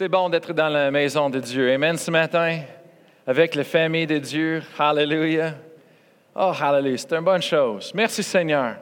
[0.00, 1.70] C'est bon d'être dans la maison de Dieu.
[1.70, 2.60] Amen ce matin,
[3.26, 4.62] avec la famille de Dieu.
[4.78, 5.52] Hallelujah.
[6.34, 6.96] Oh, hallelujah.
[6.96, 7.92] C'est une bonne chose.
[7.94, 8.76] Merci Seigneur.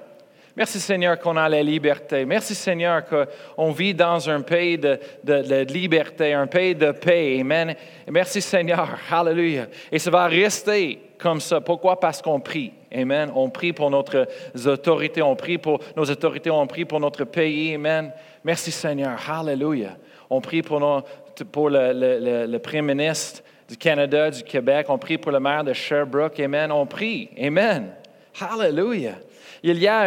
[0.55, 2.25] Merci Seigneur qu'on a la liberté.
[2.25, 7.39] Merci Seigneur qu'on vit dans un pays de, liberté, un pays de paix.
[7.41, 7.75] Amen.
[8.09, 8.89] merci Seigneur.
[9.11, 9.67] Hallelujah.
[9.91, 11.61] Et ça va rester comme ça.
[11.61, 11.99] Pourquoi?
[11.99, 12.73] Parce qu'on prie.
[12.95, 13.33] Amen.
[13.35, 14.29] On prie pour notre
[14.67, 17.75] autorités, on prie pour nos autorités, on prie pour notre pays.
[17.75, 18.13] Amen.
[18.45, 19.19] Merci Seigneur.
[19.29, 19.97] Hallelujah.
[20.31, 24.87] On prie pour, le, le, Premier ministre du Canada, du Québec.
[24.89, 26.39] On prie pour le maire de Sherbrooke.
[26.41, 26.71] Amen.
[26.71, 27.31] On prie.
[27.39, 27.93] Amen.
[28.41, 29.17] Hallelujah.
[29.63, 30.01] Il y a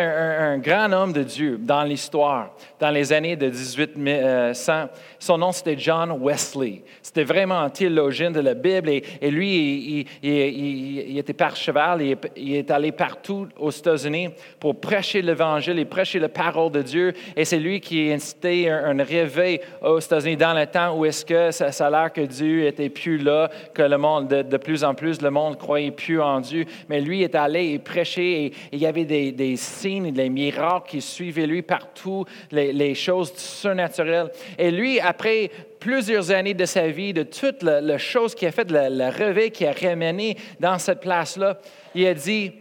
[0.51, 4.89] un, grand homme de Dieu dans l'histoire, dans les années de 1800.
[5.19, 6.83] Son nom, c'était John Wesley.
[7.01, 8.89] C'était vraiment un théologien de la Bible.
[8.89, 12.01] Et, lui, il, était par cheval.
[12.35, 14.29] Il, est allé partout aux États-Unis
[14.59, 17.13] pour prêcher l'Évangile et prêcher la parole de Dieu.
[17.35, 21.25] Et c'est lui qui a incité un, réveil aux États-Unis dans le temps où est-ce
[21.25, 24.93] que ça, a l'air que Dieu était plus là, que le monde, de, plus en
[24.93, 26.65] plus, le monde croyait plus en Dieu.
[26.87, 28.45] Mais lui est allé et prêcher.
[28.45, 34.31] Et, il y avait des signes, des miracles qui suivaient lui partout, les, choses surnaturelles.
[34.57, 38.71] Et lui, après plusieurs années de sa vie, de toutes les choses qu'il a faites,
[38.71, 41.59] le, réveil qu'il a ramené dans cette place-là,
[41.95, 42.51] il a dit,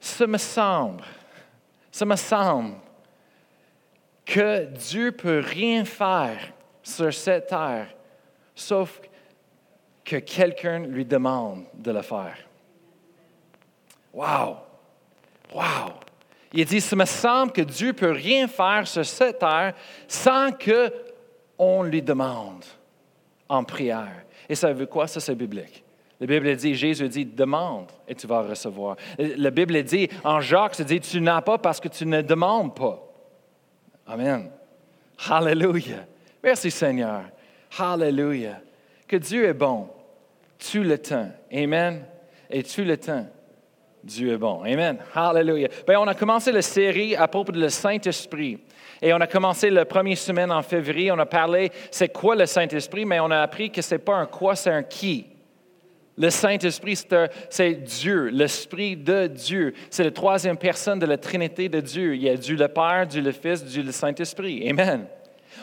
[0.00, 1.04] ça me semble,
[1.90, 2.74] ça me semble
[4.24, 6.38] que Dieu peut rien faire
[6.82, 7.88] sur cette terre,
[8.54, 9.00] sauf
[10.04, 12.36] que quelqu'un lui demande de le faire.
[14.12, 14.56] Wow!
[15.54, 16.00] Wow!
[16.52, 19.74] Il dit, ça me semble que Dieu peut rien faire sur cette terre
[20.08, 22.64] sans qu'on lui demande
[23.48, 24.24] en prière.
[24.48, 25.06] Et ça veut quoi?
[25.06, 25.84] Ça, c'est biblique?
[26.18, 28.96] La Bible dit, Jésus dit, demande et tu vas recevoir.
[29.18, 33.00] La Bible dit, en Jacques, dit, tu n'as pas parce que tu ne demandes pas.
[34.06, 34.50] Amen.
[35.28, 36.04] Hallelujah.
[36.42, 37.22] Merci Seigneur.
[37.78, 38.60] Hallelujah.
[39.06, 39.88] Que Dieu est bon
[40.58, 41.30] tout le temps.
[41.52, 42.04] Amen.
[42.50, 43.26] Et tout le temps.
[44.02, 44.62] Dieu est bon.
[44.62, 44.98] Amen.
[45.14, 45.68] Hallelujah.
[45.86, 48.58] Bien, on a commencé la série à propos de le Saint-Esprit.
[49.02, 51.12] Et on a commencé la première semaine en février.
[51.12, 54.16] On a parlé, c'est quoi le Saint-Esprit, mais on a appris que ce n'est pas
[54.16, 55.26] un quoi, c'est un qui.
[56.16, 57.02] Le Saint-Esprit,
[57.48, 59.72] c'est Dieu, l'Esprit de Dieu.
[59.88, 62.14] C'est la troisième personne de la Trinité de Dieu.
[62.14, 64.68] Il y a Dieu le Père, Dieu le Fils, Dieu le Saint-Esprit.
[64.68, 65.06] Amen.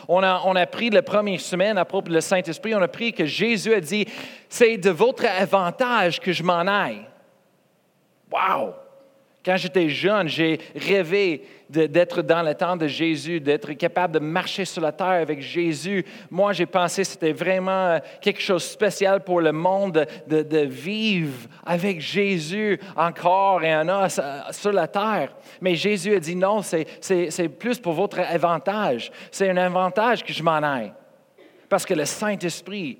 [0.08, 3.12] On a, on a appris la première semaine à propos du Saint-Esprit, on a appris
[3.12, 4.06] que Jésus a dit,
[4.48, 7.04] c'est de votre avantage que je m'en aille.
[8.30, 8.74] Wow!
[9.44, 14.64] Quand j'étais jeune, j'ai rêvé d'être dans le temps de Jésus, d'être capable de marcher
[14.64, 16.04] sur la terre avec Jésus.
[16.30, 21.48] Moi, j'ai pensé que c'était vraiment quelque chose de spécial pour le monde de, vivre
[21.64, 25.34] avec Jésus encore et en os euh, sur la terre.
[25.60, 29.10] Mais Jésus a dit non, c'est plus pour votre avantage.
[29.30, 30.92] C'est un avantage que je m'en aille.
[31.68, 32.98] Parce que le Saint-Esprit,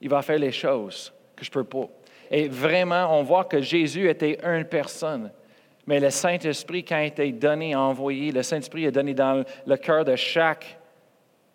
[0.00, 1.88] il va faire les choses que je ne peux pas.
[2.32, 5.30] Et vraiment, on voit que Jésus était une personne.
[5.86, 9.76] Mais le Saint-Esprit, quand il a été donné, envoyé, le Saint-Esprit est donné dans le
[9.76, 10.78] cœur de chaque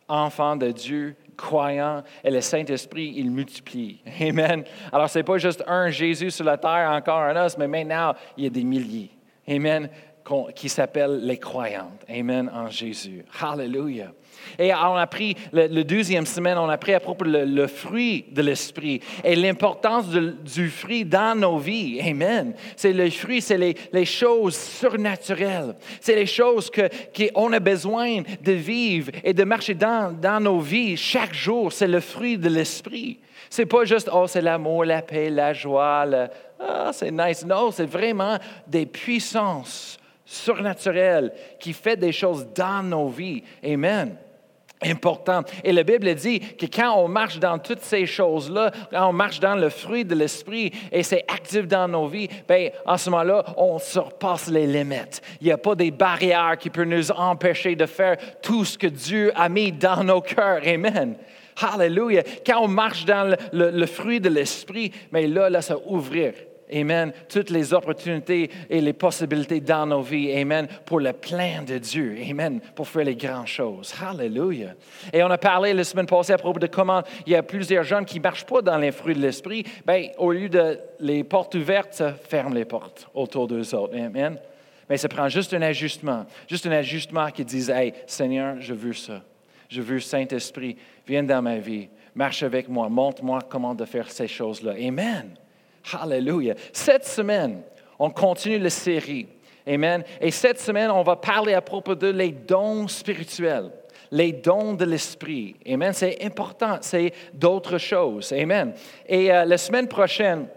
[0.08, 4.02] enfant de Dieu, croyant, et le Saint-Esprit, il multiplie.
[4.22, 4.64] Amen.
[4.92, 8.14] Alors, ce n'est pas juste un Jésus sur la terre, encore un os, mais maintenant,
[8.38, 9.10] il y a des milliers.
[9.50, 9.90] Amen
[10.56, 12.04] qui s'appellent les croyantes.
[12.10, 13.24] Amen en Jésus.
[13.42, 14.12] Hallelujah.
[14.59, 18.41] Et on a pris, le, deuxième semaine, on a pris à propos le, fruit de
[18.41, 22.00] l'esprit et l'importance du fruit dans nos vies.
[22.02, 22.53] Amen.
[22.75, 25.75] C'est le fruit, c'est les, les, choses surnaturelles.
[26.00, 30.97] C'est les choses qu'on a besoin de vivre et de marcher dans, dans nos vies
[30.97, 31.72] chaque jour.
[31.72, 33.19] C'est le fruit de l'esprit.
[33.50, 36.06] C'est pas juste, oh, c'est l'amour, la paix, la joie,
[36.59, 37.46] ah, c'est nice.
[37.46, 38.38] Non, c'est vraiment
[38.68, 43.44] des puissances surnaturelles qui fait des choses dans nos vies.
[43.63, 44.18] Amen
[44.84, 45.42] important.
[45.64, 49.40] Et la Bible dit que quand on marche dans toutes ces choses-là, quand on marche
[49.40, 53.44] dans le fruit de l'esprit et c'est actif dans nos vies, bien, en ce moment-là,
[53.58, 55.22] on surpasse les limites.
[55.42, 58.88] Il n'y a pas des barrières qui peuvent nous empêcher de faire tout ce que
[58.88, 60.62] Dieu a mis dans nos cœurs.
[60.66, 61.16] Amen.
[61.60, 62.24] Hallelujah.
[62.46, 66.34] Quand on marche dans le, fruit de l'esprit, mais là, là, ça ouvrir
[66.74, 67.14] Amen.
[67.30, 70.31] Toutes les opportunités et les possibilités dans nos vies.
[70.34, 70.68] Amen.
[70.86, 72.18] Pour le plein de Dieu.
[72.30, 72.60] Amen.
[72.75, 73.94] Pour faire les grandes choses.
[74.02, 74.74] Hallelujah.
[75.14, 77.84] Et on a parlé la semaine passée à propos de comment il y a plusieurs
[77.84, 79.64] jeunes qui ne marchent pas dans les fruits de l'esprit.
[79.86, 83.96] Bien, au lieu de les portes ouvertes, ferme les portes autour d'eux autres.
[83.96, 84.38] Amen.
[84.90, 86.25] Mais ça prend juste un ajustement.
[86.50, 89.22] Juste un ajustement qui dit Hey, Seigneur, je veux ça.
[89.70, 90.78] Je veux Saint-Esprit.
[91.08, 91.88] Viens dans ma vie.
[92.13, 92.90] Marche avec moi.
[92.90, 94.74] Montre-moi comment de faire ces choses-là.
[94.74, 95.38] Amen.
[95.94, 96.56] Hallelujah.
[96.74, 97.62] Cette semaine,
[98.00, 99.28] on continue la série.
[99.68, 100.04] Amen.
[100.22, 103.72] Et cette semaine, on va parler à propos de les dons spirituels.
[104.12, 105.56] les dons de l'Esprit.
[105.68, 105.92] Amen.
[105.94, 108.31] C'est important, c'est d'autres choses.
[108.31, 108.74] Amen.
[109.06, 110.48] Et euh, la semaine prochaine,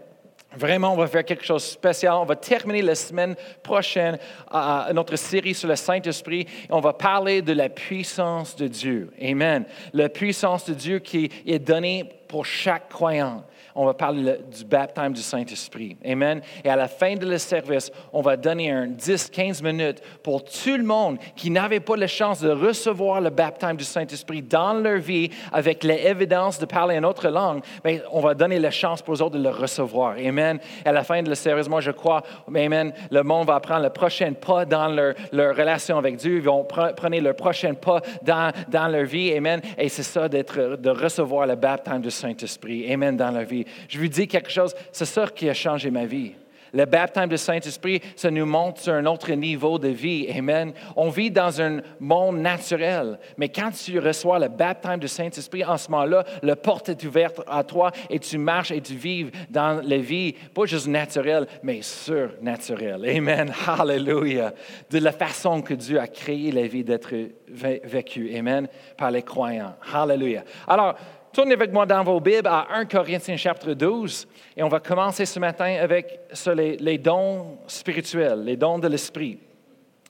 [0.53, 2.13] Vraiment, on va faire quelque chose de spécial.
[2.15, 4.17] On va terminer la semaine prochaine
[4.53, 6.45] euh, notre série sur le Saint-Esprit.
[6.69, 9.11] On va parler de la puissance de Dieu.
[9.21, 9.63] Amen.
[9.93, 13.45] La puissance de Dieu qui est donnée pour chaque croyant
[13.75, 15.97] on va parler du baptême du Saint-Esprit.
[16.05, 16.41] Amen.
[16.63, 20.77] Et à la fin de le service, on va donner un 10-15 minutes pour tout
[20.77, 24.97] le monde qui n'avait pas la chance de recevoir le baptême du Saint-Esprit dans leur
[24.97, 27.61] vie avec l'évidence de parler une autre langue.
[27.83, 30.15] Mais on va donner la chance pour eux autres de le recevoir.
[30.17, 30.59] Amen.
[30.85, 33.83] Et à la fin de le service, moi, je crois, Amen, le monde va prendre
[33.83, 36.37] le prochain pas dans leur, relation avec Dieu.
[36.37, 39.33] Ils vont prendre le prochain pas dans, leur vie.
[39.33, 39.61] Amen.
[39.77, 42.91] Et c'est ça de recevoir le baptême du Saint-Esprit.
[42.91, 43.15] Amen.
[43.17, 43.60] Dans leur vie.
[43.87, 46.33] Je vous dis quelque chose, c'est ça qui a changé ma vie.
[46.73, 50.27] Le baptême du Saint-Esprit, ça nous montre sur un autre niveau de vie.
[50.35, 50.73] Amen.
[50.95, 55.77] On vit dans un monde naturel, mais quand tu reçois le baptême du Saint-Esprit, en
[55.77, 59.81] ce moment-là, la porte est ouverte à toi et tu marches et tu vives dans
[59.85, 63.05] la vie, pas juste naturelle, mais surnaturelle.
[63.05, 63.53] Amen.
[63.67, 64.53] Hallelujah.
[64.89, 67.13] De la façon que Dieu a créé la vie d'être
[67.49, 68.33] vécue.
[68.37, 68.67] Amen.
[68.97, 69.75] Par les croyants.
[69.93, 70.43] Hallelujah.
[70.67, 70.95] Alors,
[71.33, 75.25] Tournez avec moi dans vos Bibles à 1 Corinthiens chapitre 12 et on va commencer
[75.25, 76.19] ce matin avec
[76.53, 79.39] les, dons spirituels, les dons de l'esprit.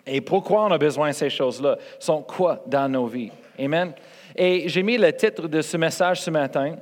[0.03, 1.77] Et pourquoi on a besoin de ces choses-là?
[1.99, 3.31] Sont quoi dans nos vies?
[3.59, 3.93] Amen.
[4.35, 6.75] Et j'ai mis le titre de ce message ce matin.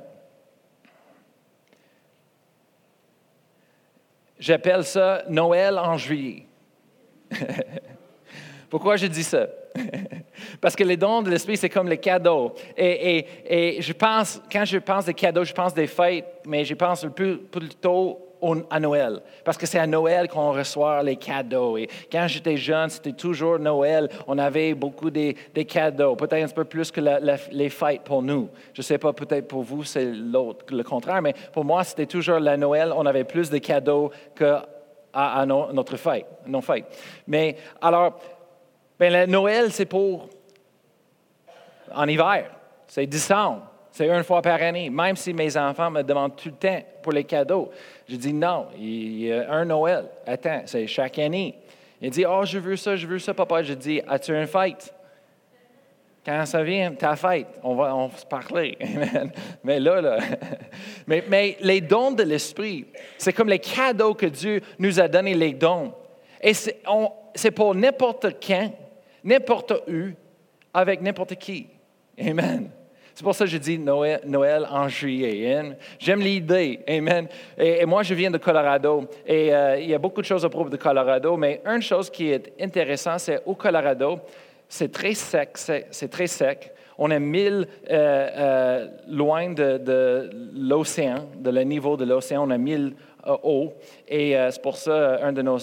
[4.38, 6.46] J'appelle ça Noël en juillet.
[8.70, 9.48] pourquoi je dis ça?
[10.60, 12.54] Parce que les dons de l'Esprit, c'est comme les cadeaux.
[12.76, 17.04] Et, je pense, quand je pense des cadeaux, je pense des fêtes, mais je pense
[17.14, 18.26] plutôt
[18.70, 19.20] à Noël.
[19.44, 21.76] Parce que c'est à Noël qu'on reçoit les cadeaux.
[21.76, 24.08] Et quand j'étais jeune, c'était toujours Noël.
[24.26, 25.34] On avait beaucoup des,
[25.68, 26.16] cadeaux.
[26.16, 27.00] Peut-être un peu plus que
[27.52, 28.48] les fêtes pour nous.
[28.72, 31.20] Je ne sais pas, peut-être pour vous, c'est l'autre, le contraire.
[31.20, 32.92] Mais pour moi, c'était toujours la Noël.
[32.96, 34.66] On avait plus de cadeaux qu'à
[35.12, 36.84] à notre fête, nos fêtes.
[37.26, 38.20] Mais alors,
[39.00, 40.28] Bien, Noël, c'est pour
[41.90, 42.50] en hiver.
[42.86, 43.62] C'est décembre.
[43.90, 44.90] C'est une fois par année.
[44.90, 47.70] Même si mes enfants me demandent tout le temps pour les cadeaux,
[48.06, 50.04] je dis non, il y a un Noël.
[50.26, 51.54] Attends, c'est chaque année.
[52.02, 53.62] Il dit, oh, je veux ça, je veux ça, papa.
[53.62, 54.94] Je dis, as-tu une fête?
[56.22, 58.76] Quand ça vient, ta fête, on va, on se parler.
[59.64, 60.18] mais là, là.
[61.06, 62.84] mais, mais les dons de l'Esprit,
[63.16, 65.94] c'est comme les cadeaux que Dieu nous a donnés, les dons.
[66.42, 68.70] Et c'est pour n'importe quand
[69.24, 70.10] n'importe où,
[70.72, 71.66] avec n'importe qui.
[72.18, 72.70] Amen.
[73.14, 75.76] C'est pour ça que je dis Noël, en juillet.
[75.98, 76.80] J'aime l'idée.
[76.88, 77.28] Amen.
[77.58, 79.04] Et, moi, je viens de Colorado.
[79.26, 81.36] Et euh, il y a beaucoup de choses à propos de Colorado.
[81.36, 84.20] Mais une chose qui est intéressante, c'est au Colorado,
[84.68, 85.50] c'est très sec.
[85.56, 86.72] C'est très sec.
[86.96, 92.46] On est mille euh, euh, loin de, l'océan, de le niveau de l'océan.
[92.46, 92.94] On est mille
[93.42, 93.72] haut.
[94.08, 95.58] Et euh, c'est pour ça, euh, un de nos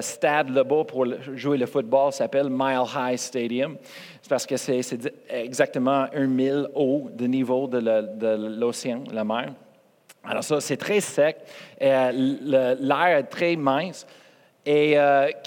[0.00, 3.76] stades là-bas pour jouer le football s'appelle Mile High Stadium.
[4.22, 4.82] C'est parce que c'est
[5.28, 9.52] exactement un mille haut de niveau de l'océan, la mer.
[10.22, 11.38] Alors ça, c'est très sec.
[11.80, 14.06] L'air est très mince.
[14.66, 14.96] Et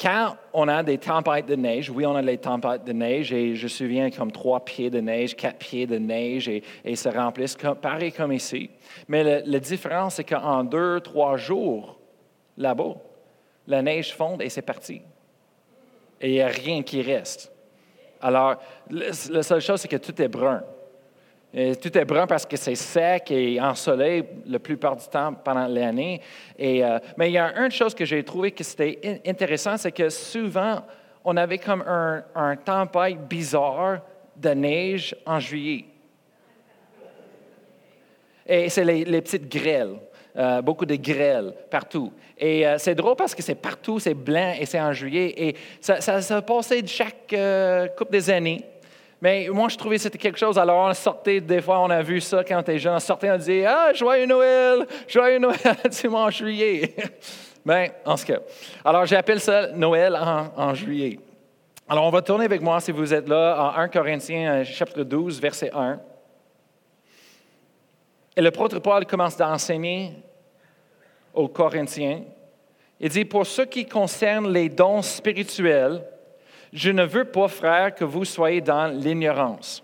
[0.02, 3.56] quand on a des tempêtes de neige, oui, on a les tempêtes de neige, et
[3.56, 7.10] je me souviens comme trois pieds de neige, quatre pieds de neige, et, et se
[7.10, 8.72] remplissent pareil comme ici.
[9.08, 12.00] Mais la différence, c'est qu'en deux, trois jours,
[12.58, 12.96] là-bas,
[13.68, 15.02] la neige fonde et c'est parti.
[16.20, 17.52] Et il n'y a rien qui reste.
[18.22, 18.56] Alors,
[18.90, 20.64] la seule chose, c'est que tout est brun.
[21.54, 26.20] Tout est brun parce que c'est sec et ensoleillé la plupart du temps pendant l'année.
[26.60, 30.10] Euh, mais il y a une chose que j'ai trouvé que c'était intéressant, c'est que
[30.10, 30.82] souvent,
[31.24, 34.00] on avait comme un, un tempête bizarre
[34.36, 35.86] de neige en juillet.
[38.48, 39.96] Et c'est les, petites grêles.
[40.36, 42.12] Euh, beaucoup de grêles partout.
[42.36, 45.32] Et euh, c'est drôle parce que c'est partout, c'est blanc et c'est en juillet.
[45.38, 47.36] Et ça, ça, ça passait de chaque
[47.96, 48.73] couple des années.
[49.24, 50.60] Mais moi, je trouvais que c'était quelque chose.
[50.60, 53.00] Alors, on sortait, des fois, on a vu ça quand on était jeune.
[53.10, 55.78] On disait Ah, joyeux Noël, joyeux Noël,
[56.14, 56.94] en juillet.
[57.64, 58.40] Mais, en ce cas.
[58.84, 60.20] Alors, j'appelle ça Noël
[60.58, 61.20] en, juillet.
[61.88, 65.40] Alors, on va tourner avec moi, si vous êtes là, en 1 Corinthiens, chapitre 12,
[65.40, 66.02] verset 1.
[68.36, 70.12] Et le l'apôtre Paul commence d'enseigner
[71.34, 72.24] aux Corinthiens.
[73.00, 76.04] Il dit, pour ce qui concerne les dons spirituels,
[76.74, 79.84] je ne veux pas, frère, que vous soyez dans l'ignorance.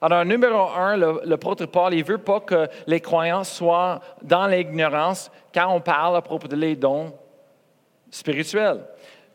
[0.00, 4.46] Alors, numéro un, le, l'apôtre Paul, il ne veut pas que les croyants soient dans
[4.46, 7.14] l'ignorance quand on parle à propos des dons
[8.10, 8.80] spirituels.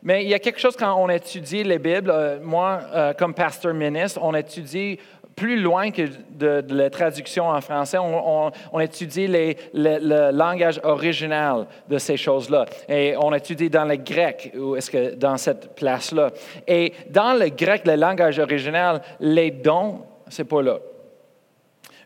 [0.02, 3.34] Mais il y a quelque chose quand on étudie les Bibles, euh, moi, euh, comme
[3.34, 4.98] pasteur ministre, on étudie
[5.40, 12.18] plus loin que de, la traduction en français, on, étudie le, langage original de ces
[12.18, 12.66] choses-là.
[12.86, 16.30] Et on étudie dans le grec, ou est-ce que dans cette place-là.
[16.68, 20.78] Et dans le grec, le langage original, les dons, c'est pas là.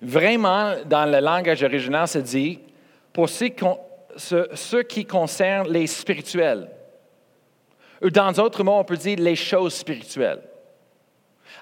[0.00, 2.60] Vraiment, dans le langage original, c'est dit,
[3.12, 6.68] pour ceux qui concernent les spirituels.
[8.00, 10.53] Dans d'autres mots, on peut dire les choses spirituelles.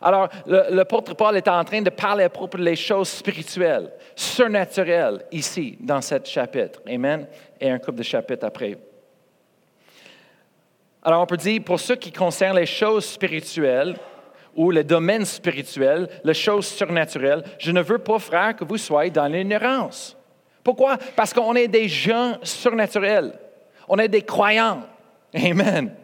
[0.01, 5.77] Alors, l'apôtre Paul est en train de parler à propos des choses spirituelles, surnaturelles, ici,
[5.81, 6.81] dans ce chapitre.
[6.89, 7.27] Amen.
[7.61, 8.77] Et un couple de chapitres après.
[11.03, 13.97] Alors, on peut dire, pour ceux qui concernent les choses spirituelles,
[14.55, 19.11] ou le domaine spirituel, les choses surnaturelles, je ne veux pas, frère, que vous soyez
[19.11, 20.17] dans l'ignorance.
[20.63, 20.97] Pourquoi?
[21.17, 23.33] Parce qu'on est des gens surnaturels.
[23.89, 24.83] On est des croyants.
[25.35, 25.95] Amen.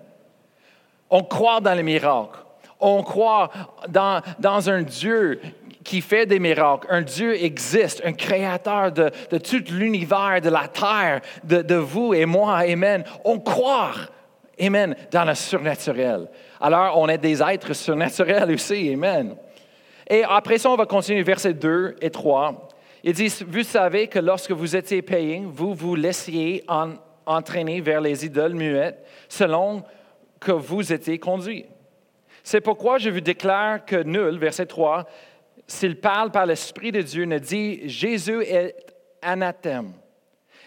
[1.10, 2.37] On croit dans les miracles.
[2.80, 3.50] On croit
[3.88, 5.40] dans, un Dieu
[5.84, 6.86] qui fait des miracles.
[6.90, 12.26] Un Dieu existe, un créateur de, tout l'univers, de la terre, de, de, vous et
[12.26, 12.58] moi.
[12.58, 13.04] Amen.
[13.24, 13.94] On croit,
[14.60, 16.28] Amen, dans le surnaturel.
[16.60, 18.92] Alors, on est des êtres surnaturels aussi.
[18.92, 19.36] Amen.
[20.08, 22.68] Et après ça, on va continuer verset 2 et 3.
[23.04, 26.64] Il dit, vous savez que lorsque vous étiez payé, vous vous laissiez
[27.26, 29.84] entraîner vers les idoles muettes selon
[30.40, 31.66] que vous étiez conduits.
[32.48, 35.06] C'est pourquoi je vous déclare que nul, verset 3,
[35.66, 38.74] s'il parle par l'Esprit de Dieu, ne dit Jésus est
[39.20, 39.92] anathème,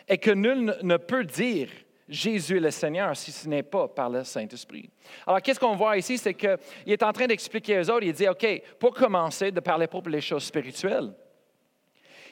[0.08, 1.70] et que nul ne peut dire
[2.08, 4.92] Jésus est le Seigneur si ce n'est pas par le Saint-Esprit.
[5.26, 6.20] Alors, qu'est-ce qu'on voit ici?
[6.20, 8.46] C'est qu'il est en train d'expliquer aux autres, il dit, OK,
[8.78, 11.12] pour commencer de parler pour les choses spirituelles,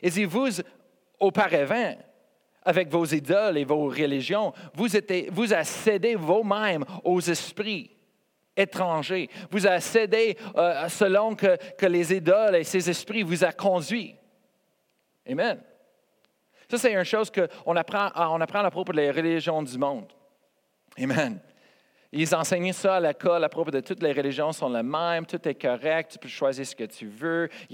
[0.03, 0.61] il dit, vous,
[1.19, 1.97] auparavant,
[2.61, 7.95] avec vos idoles et vos religions, vous, étiez, vous accédez vous-même aux esprits
[8.59, 9.29] étranger.
[9.49, 14.15] Vous avez cédé euh, selon que, les idoles et ces esprits vous a conduit.
[15.27, 15.59] Amen.
[16.69, 20.11] Ça, c'est une chose qu'on apprend, on apprend à propos des religions du monde.
[21.01, 21.39] Amen.
[22.11, 25.47] Ils enseignaient ça à l'école à propos de toutes les religions sont les mêmes, tout
[25.47, 27.49] est correct, tu peux choisir ce que tu veux.
[27.69, 27.73] Il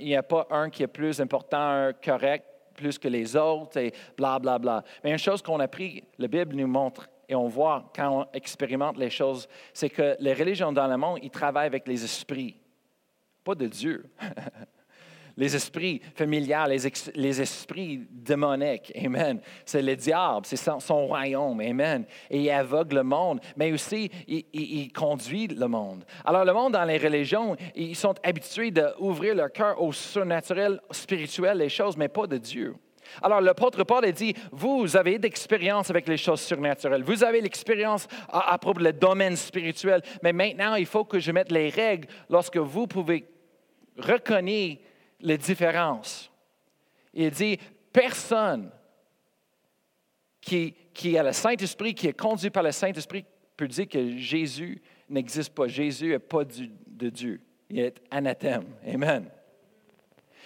[0.00, 3.92] n'y a, a, pas un qui est plus important, correct, plus que les autres, et
[4.16, 4.82] bla, bla, bla.
[5.04, 8.26] Mais une chose qu'on a appris, la Bible nous montre et on voit quand on
[8.34, 12.56] expérimente les choses, c'est que les religions dans le monde, ils travaillent avec les esprits,
[13.44, 14.04] pas de Dieu.
[15.36, 16.66] les esprits familiaux,
[17.14, 19.40] les, esprits démoniques, Amen.
[19.64, 22.04] C'est le diable, c'est son, royaume, Amen.
[22.28, 26.04] Et il aveugle le monde, mais aussi il, il, conduit le monde.
[26.24, 31.58] Alors le monde dans les religions, ils sont habitués d'ouvrir leur cœur au surnaturel, spirituel,
[31.58, 32.74] les choses, mais pas de Dieu.
[33.22, 38.06] Alors l'apôtre Paul a dit, vous avez d'expérience avec les choses surnaturelles, vous avez l'expérience
[38.28, 42.56] à, propos du domaine spirituel, mais maintenant il faut que je mette les règles lorsque
[42.56, 43.26] vous pouvez
[43.98, 44.82] reconnaître
[45.20, 46.30] les différences.
[47.12, 47.58] Il dit,
[47.92, 48.70] personne
[50.40, 53.24] qui, qui a le Saint-Esprit, qui est conduit par le Saint-Esprit,
[53.56, 55.66] peut dire que Jésus n'existe pas.
[55.66, 57.40] Jésus n'est pas de Dieu.
[57.68, 58.64] Il est anathème.
[58.86, 59.30] Amen.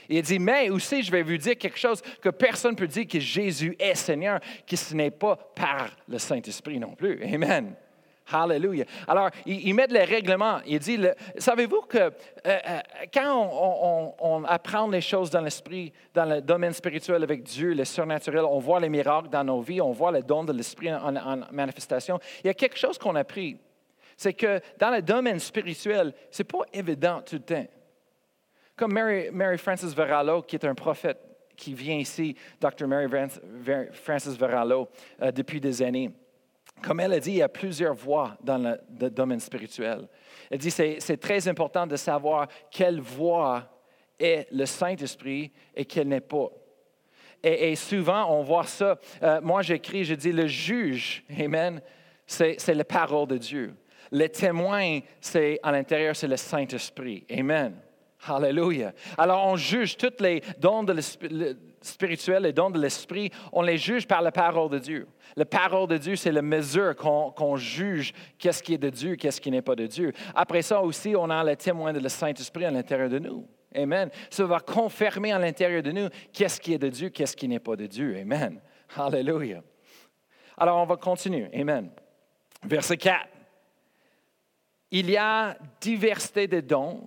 [0.08, 3.06] Il dit, mais aussi, je vais vous dire quelque chose que personne ne peut dire
[3.06, 7.22] que Jésus est Seigneur, que ce n'est pas par le Saint-Esprit non plus.
[7.22, 7.74] Amen.
[8.32, 8.86] Hallelujah.
[9.06, 10.60] Alors, il, met les règlements.
[10.66, 10.98] Il dit,
[11.36, 12.10] savez-vous que euh,
[12.46, 12.80] euh,
[13.12, 13.50] quand
[14.18, 18.58] on, apprend les choses dans l'esprit, dans le domaine spirituel avec Dieu, le surnaturel, on
[18.60, 22.18] voit les miracles dans nos vies, on voit les dons de l'esprit en, manifestation.
[22.42, 23.58] Il y a quelque chose qu'on a appris.
[24.16, 27.66] C'est que dans le domaine spirituel, ce n'est pas évident tout le temps.
[28.76, 31.18] Comme Mary, Frances Verallo, qui est un prophète
[31.56, 32.86] qui vient ici, Dr.
[32.86, 33.06] Mary
[33.92, 34.88] Frances Verallo,
[35.22, 36.10] euh, depuis des années.
[36.82, 40.08] Comme elle a dit, il y a plusieurs voies dans le, domaine spirituel.
[40.50, 43.70] Elle dit c'est, c'est très important de savoir quelle voie
[44.18, 46.48] est le Saint-Esprit et quelle n'est pas.
[47.42, 48.98] Et, souvent, on voit ça.
[49.22, 51.80] Euh, moi, j'écris, je dis, le juge, Amen,
[52.26, 53.74] c'est, c'est la parole de Dieu.
[54.10, 57.26] Le témoin, c'est à l'intérieur, c'est le Saint-Esprit.
[57.30, 57.74] Amen.
[58.26, 58.92] Alléluia.
[59.18, 60.84] Alors, on juge tous les dons
[61.80, 65.06] spirituels, les dons de l'esprit, on les juge par la parole de Dieu.
[65.36, 69.40] La parole de Dieu, c'est la mesure qu'on juge qu'est-ce qui est de Dieu, qu'est-ce
[69.40, 70.12] qui n'est pas de Dieu.
[70.34, 73.46] Après ça aussi, on a le témoin de le Saint-Esprit à l'intérieur de nous.
[73.74, 74.08] Amen.
[74.30, 77.58] Ça va confirmer à l'intérieur de nous qu'est-ce qui est de Dieu, qu'est-ce qui n'est
[77.58, 78.16] pas de Dieu.
[78.20, 78.60] Amen.
[78.96, 79.62] Alléluia.
[80.56, 81.50] Alors, on va continuer.
[81.52, 81.90] Amen.
[82.62, 83.28] Verset 4.
[84.92, 87.02] Il y a diversité de dons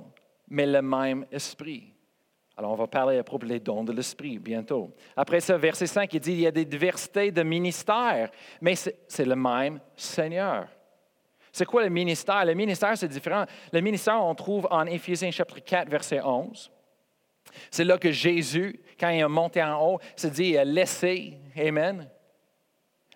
[0.48, 1.94] mais le même esprit.
[2.56, 4.92] Alors, on va parler à propos des dons de l'esprit bientôt.
[5.16, 9.25] Après ce verset 5, il dit il y a des diversités de ministères, mais c'est
[9.25, 10.68] le même Seigneur.
[11.51, 12.46] C'est quoi le ministère?
[12.46, 13.46] Le ministère, c'est différent.
[13.72, 16.72] Le ministère, on trouve en Éphésiens chapitre 4, verset 11.
[17.70, 21.38] C'est là que Jésus, quand il est monté en haut, se dit, il a laissé,
[21.56, 22.10] Amen,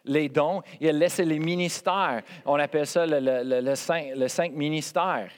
[0.05, 2.21] les dons, il a laissé les ministères.
[2.45, 3.75] On appelle ça le
[4.27, 5.31] cinq ministères.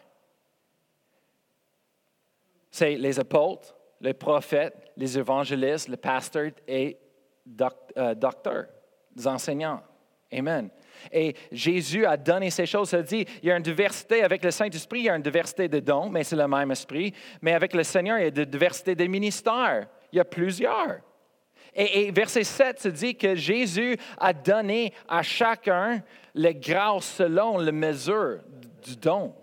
[2.74, 6.98] C'est les apôtres, les prophètes, les évangélistes, les pasteurs et
[7.98, 8.66] euh, docteurs,
[9.16, 9.80] les enseignants.
[10.32, 10.72] Amen.
[11.12, 12.90] Et Jésus a donné ces choses.
[12.90, 15.68] Ça dit, il y a une diversité avec le Saint-Esprit, il y a une diversité
[15.68, 17.14] de dons, mais c'est le même esprit.
[17.44, 19.88] Mais avec le Seigneur, il y a une diversité de ministères.
[20.12, 20.98] Il y a plusieurs.
[21.76, 26.02] Et, verset 7 se dit que Jésus a donné à chacun
[26.34, 28.40] les grâces selon la mesure
[28.84, 29.36] du don,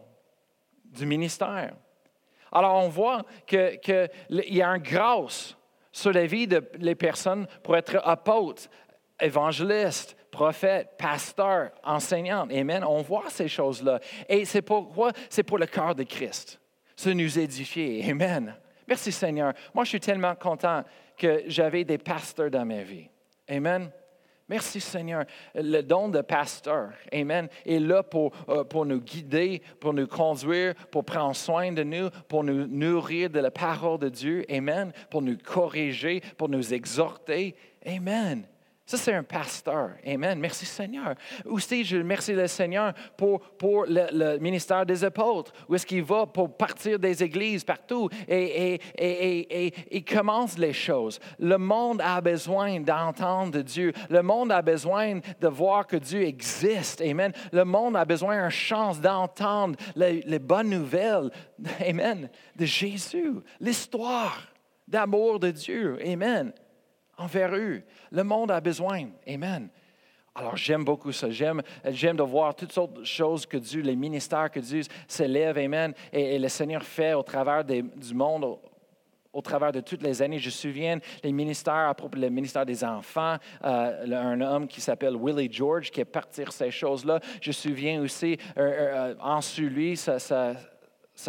[0.84, 1.74] du ministère.
[2.52, 3.78] Alors on voit qu'il
[4.30, 5.56] y a une grâce
[5.92, 8.68] sur la vie des personnes pour être apôtres,
[9.20, 12.48] évangélistes, prophètes, pasteurs, enseignants.
[12.50, 12.84] Amen.
[12.84, 14.00] On voit ces choses-là.
[14.28, 15.12] Et c'est pourquoi?
[15.28, 16.60] C'est pour le cœur de Christ.
[16.96, 18.08] Se nous édifier.
[18.10, 18.54] Amen.
[18.86, 19.52] Merci Seigneur.
[19.74, 20.84] Moi, je suis tellement content
[21.16, 23.08] que j'avais des pasteurs dans ma vie.
[23.48, 23.90] Amen.
[24.50, 25.26] Merci Seigneur.
[25.54, 30.74] Le don de pasteur, Amen, est là pour, euh, pour nous guider, pour nous conduire,
[30.90, 34.44] pour prendre soin de nous, pour nous nourrir de la parole de Dieu.
[34.50, 34.92] Amen.
[35.08, 37.54] Pour nous corriger, pour nous exhorter.
[37.86, 38.44] Amen.
[38.90, 39.90] Ça, c'est un pasteur.
[40.04, 40.40] Amen.
[40.40, 41.14] Merci Seigneur.
[41.44, 46.26] Aussi, je remercie le Seigneur pour, pour le, ministère des apôtres, où est-ce qu'il va
[46.26, 51.20] pour partir des églises partout et, et, et, et, commence les choses.
[51.38, 53.92] Le monde a besoin d'entendre Dieu.
[54.08, 57.00] Le monde a besoin de voir que Dieu existe.
[57.00, 57.32] Amen.
[57.52, 61.30] Le monde a besoin d'une chance d'entendre les, les bonnes nouvelles.
[61.88, 62.28] Amen.
[62.56, 64.48] De Jésus, l'histoire
[64.88, 65.96] d'amour de Dieu.
[66.04, 66.52] Amen
[67.20, 67.82] envers eux.
[68.10, 69.08] Le monde a besoin.
[69.28, 69.68] Amen.
[70.34, 71.30] Alors j'aime beaucoup ça.
[71.30, 75.58] J'aime, j'aime de voir toutes sortes de choses que Dieu, les ministères que Dieu s'élève,
[75.58, 78.58] Amen, et, le Seigneur fait au travers du monde,
[79.32, 80.38] au, travers de toutes les années.
[80.38, 84.80] Je me souviens les ministères, à propos du ministère des enfants, euh, un homme qui
[84.80, 87.20] s'appelle Willie George qui est parti ces choses-là.
[87.42, 90.54] Je me souviens aussi, euh, euh, en lui, sa, sa,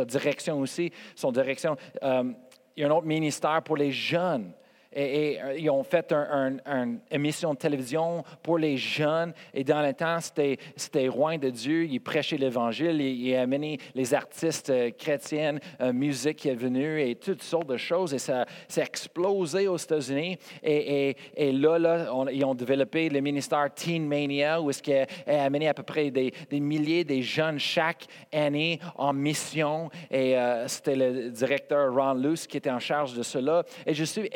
[0.06, 1.76] direction aussi, son direction.
[2.02, 2.36] il
[2.78, 4.54] y a un autre ministère pour les jeunes
[4.94, 9.34] et, euh, ils ont fait une émission de télévision pour les jeunes.
[9.54, 11.86] Et dans le temps, c'était, roi de Dieu.
[11.86, 13.00] Il prêchait l'Évangile.
[13.00, 17.44] Il, il, a amené les artistes euh, chrétiens, euh, musique qui est venue et toutes
[17.44, 18.14] sortes de choses.
[18.14, 20.38] Et ça s'est explosé aux États-Unis.
[20.64, 25.84] Et, là, ils ont développé le ministère Teen Mania, où est-ce a amené à peu
[25.84, 29.90] près des, milliers de jeunes chaque année en mission.
[30.10, 30.36] Et
[30.68, 33.64] c'était le directeur Ron Luce qui était en charge de cela.
[33.86, 34.30] Et je suis,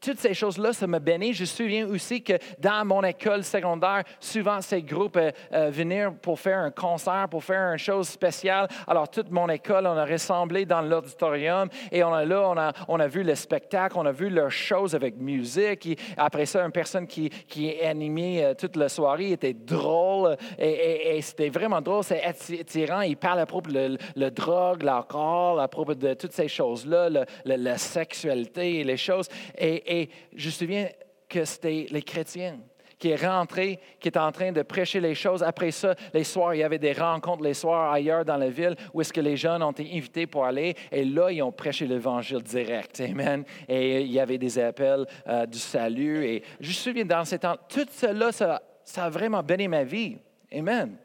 [0.00, 1.32] toutes ces choses-là, ça me bénit.
[1.32, 6.08] Je me souviens aussi que dans mon école secondaire, souvent ces groupes euh, euh, venaient
[6.22, 8.68] pour faire un concert, pour faire une chose spéciale.
[8.86, 13.06] Alors, toute mon école, on a rassemblé dans l'auditorium et on a, là, on a,
[13.08, 15.98] vu le spectacle, on a vu leurs choses avec musique.
[16.16, 17.30] après ça, une personne qui,
[17.82, 23.00] animait euh, toute la soirée était drôle et, c'était vraiment drôle, c'est attirant.
[23.00, 27.08] Il parle à propos de le, drogue, l'alcool, à propos de toutes ces choses-là,
[27.44, 29.28] la sexualité et les choses.
[29.86, 30.88] Et, je me souviens
[31.28, 32.58] que c'était les chrétiens
[32.98, 35.42] qui est rentré, qui est en train de prêcher les choses.
[35.42, 38.74] Après ça, les soirs, il y avait des rencontres les soirs ailleurs dans la ville
[38.92, 40.74] où est-ce que les jeunes ont été invités pour aller.
[40.90, 43.00] Et là, ils ont prêché l'évangile direct.
[43.00, 43.44] Amen.
[43.68, 46.24] Et il y avait des appels euh, du salut.
[46.24, 49.84] Et je me souviens dans ces temps, tout cela, ça, ça a vraiment béni ma
[49.84, 50.16] vie.
[50.52, 50.96] Amen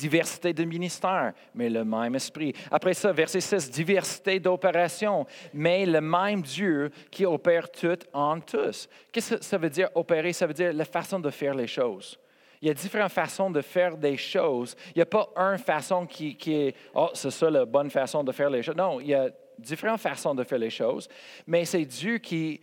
[0.00, 2.54] diversité de ministères, mais le même esprit.
[2.70, 8.88] Après ça, verset 6, diversité d'opérations, mais le même Dieu qui opère tout en tous.
[9.12, 10.32] Qu'est-ce que ça veut dire opérer?
[10.32, 12.18] Ça veut dire la façon de faire les choses.
[12.62, 14.76] Il y a différentes façons de faire des choses.
[14.88, 18.22] Il n'y a pas une façon qui, qui est, oh, c'est ça la bonne façon
[18.22, 18.76] de faire les choses.
[18.76, 21.08] Non, il y a différentes façons de faire les choses,
[21.46, 22.60] mais c'est Dieu qui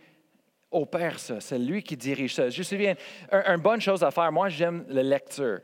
[0.70, 1.40] opère ça.
[1.40, 2.50] C'est lui qui dirige ça.
[2.50, 2.94] Je me souviens,
[3.32, 5.60] une bonne chose à faire, moi j'aime la lecture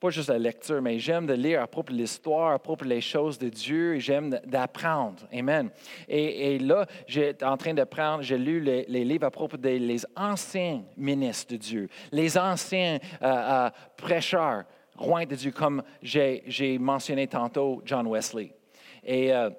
[0.00, 3.02] pas juste la lecture, mais j'aime de lire à propos de l'histoire, à propos des
[3.02, 5.18] choses de Dieu, et j'aime d'apprendre.
[5.30, 5.68] Amen.
[6.08, 11.52] Et, là, j'étais en train d'apprendre, j'ai lu les, livres à propos des anciens ministres
[11.52, 14.64] de Dieu, les anciens euh, euh, prêcheurs,
[14.96, 18.54] rois de Dieu, comme j'ai mentionné tantôt John Wesley.
[19.04, 19.50] Et euh,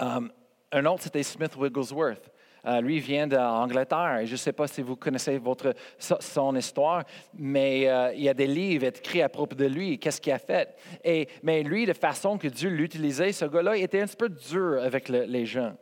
[0.00, 2.33] un autre, c'était Smith Wigglesworth.
[2.66, 4.20] Euh, lui vient d'Angleterre.
[4.24, 8.34] Je ne sais pas si vous connaissez votre, son histoire, mais euh, il y a
[8.34, 10.74] des livres écrits à propos de lui, qu'est-ce qu'il a fait?
[11.04, 14.82] Et, mais lui, de façon que Dieu l'utilisait, ce gars-là était un petit peu dur
[14.82, 15.74] avec les gens.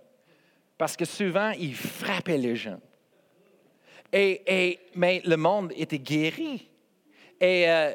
[0.76, 2.78] Parce que souvent, il frappait les gens.
[4.12, 6.68] Et, mais le monde était guéri.
[7.40, 7.92] Et euh,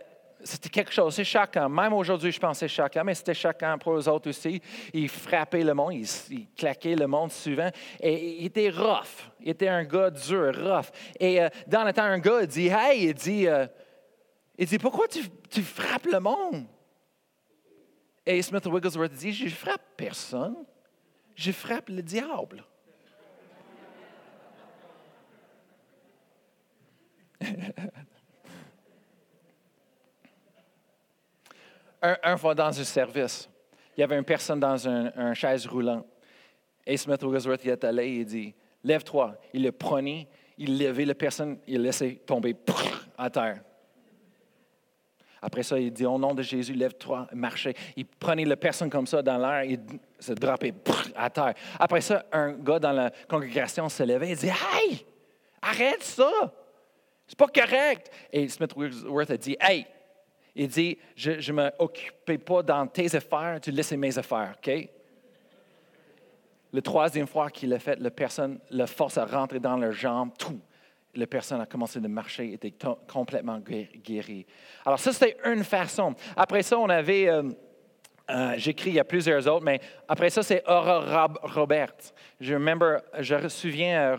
[0.47, 1.67] c'était quelque chose, c'est chacun.
[1.67, 4.61] Même aujourd'hui, je pense que c'est chacun, mais c'était chacun pour les autres aussi.
[4.93, 7.69] Il frappait le monde, il, claquait le monde souvent.
[7.99, 9.29] Et il était rough.
[9.41, 10.89] Il était un gars dur, rough.
[11.19, 13.67] Et euh, dans le temps, un gars dit Hey, il dit, euh,
[14.57, 16.65] il dit Pourquoi tu, tu frappes le monde?
[18.25, 20.55] Et Smith Wigglesworth dit Je frappe personne,
[21.35, 22.63] je frappe le diable.
[32.01, 33.49] un, fois dans un service,
[33.95, 36.05] il y avait une personne dans un, chaise roulant.
[36.85, 39.35] Et Smith Wigglesworth est allé et il dit Lève-toi.
[39.53, 42.55] Il le prenait, il levait la personne, il laissait tomber
[43.17, 43.61] à terre.
[45.41, 47.73] Après ça, il dit Au nom de Jésus, lève-toi, marchez.
[47.95, 49.79] Il prenait la personne comme ça dans l'air, il
[50.19, 50.73] se droppait
[51.15, 51.53] à terre.
[51.79, 55.05] Après ça, un gars dans la congrégation se levait et dit Hey,
[55.61, 56.31] arrête ça!
[57.27, 58.09] C'est pas correct.
[58.31, 59.85] Et Smith Wigglesworth a dit Hey,
[60.57, 64.89] il dit, je ne m'occupais pas dans tes affaires, tu laisses mes affaires, OK?
[66.73, 70.31] Le troisième fois qu'il l'a fait, la personne, la force a rentré dans leurs jambes,
[70.37, 70.59] tout.
[71.15, 72.73] La personne a commencé de marcher, était
[73.07, 74.45] complètement guérie.
[74.85, 76.15] Alors ça, c'était une façon.
[76.35, 77.29] Après ça, on avait...
[77.29, 77.43] Euh,
[78.29, 81.93] euh, j'écris, il y a plusieurs autres, mais après ça, c'est Aurora Robert.
[82.41, 82.55] Je,
[83.19, 84.17] je me souviens, euh,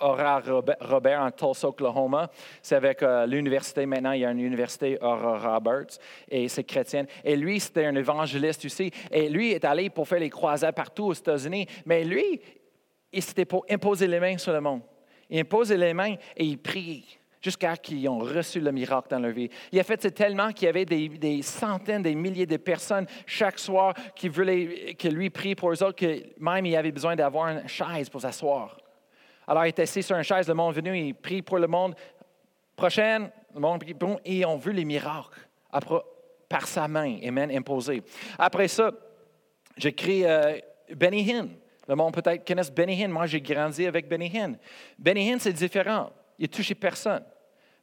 [0.00, 0.42] Aurora
[0.80, 2.30] Robert en Tulsa, Oklahoma.
[2.62, 7.06] C'est avec euh, l'université maintenant, il y a une université Aurora Roberts et c'est chrétienne.
[7.24, 8.90] Et lui, c'était un évangéliste aussi.
[9.10, 11.66] Et lui est allé pour faire les croisades partout aux États-Unis.
[11.86, 12.40] Mais lui,
[13.18, 14.82] c'était pour imposer les mains sur le monde.
[15.28, 17.04] Il imposait les mains et il priait
[17.40, 19.48] jusqu'à ce qu'ils ont reçu le miracle dans leur vie.
[19.72, 23.94] Il a fait tellement qu'il y avait des, centaines, des milliers de personnes chaque soir
[24.14, 27.68] qui voulaient que lui prie pour eux autres, que même il avait besoin d'avoir une
[27.68, 28.76] chaise pour s'asseoir.
[29.50, 31.66] Alors, il était assis sur une chaise, le monde est venu, il prie pour le
[31.66, 31.96] monde.
[32.76, 35.40] Prochaine, le monde prie, bon, et on veut les miracles
[36.48, 38.00] par sa main, Amen, imposé.
[38.38, 38.92] Après ça,
[39.76, 40.56] j'écris euh,
[40.94, 41.48] Benny Hinn.
[41.88, 43.10] Le monde peut-être connaît Benny Hinn.
[43.10, 44.56] Moi, j'ai grandi avec Benny Hinn.
[44.96, 46.12] Benny Hinn, c'est différent.
[46.38, 47.24] Il ne touché personne.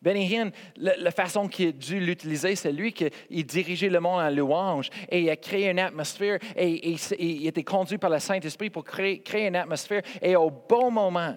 [0.01, 3.12] Benny Hinn, la, façon qu'il a dû l'utiliser, c'est lui qui
[3.43, 7.97] dirigeait le monde en louange et il a créé une atmosphère et, il était conduit
[7.97, 10.03] par le Saint-Esprit pour créer, une atmosphère.
[10.21, 11.36] Et au bon moment,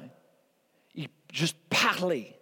[1.33, 2.35] juste parler.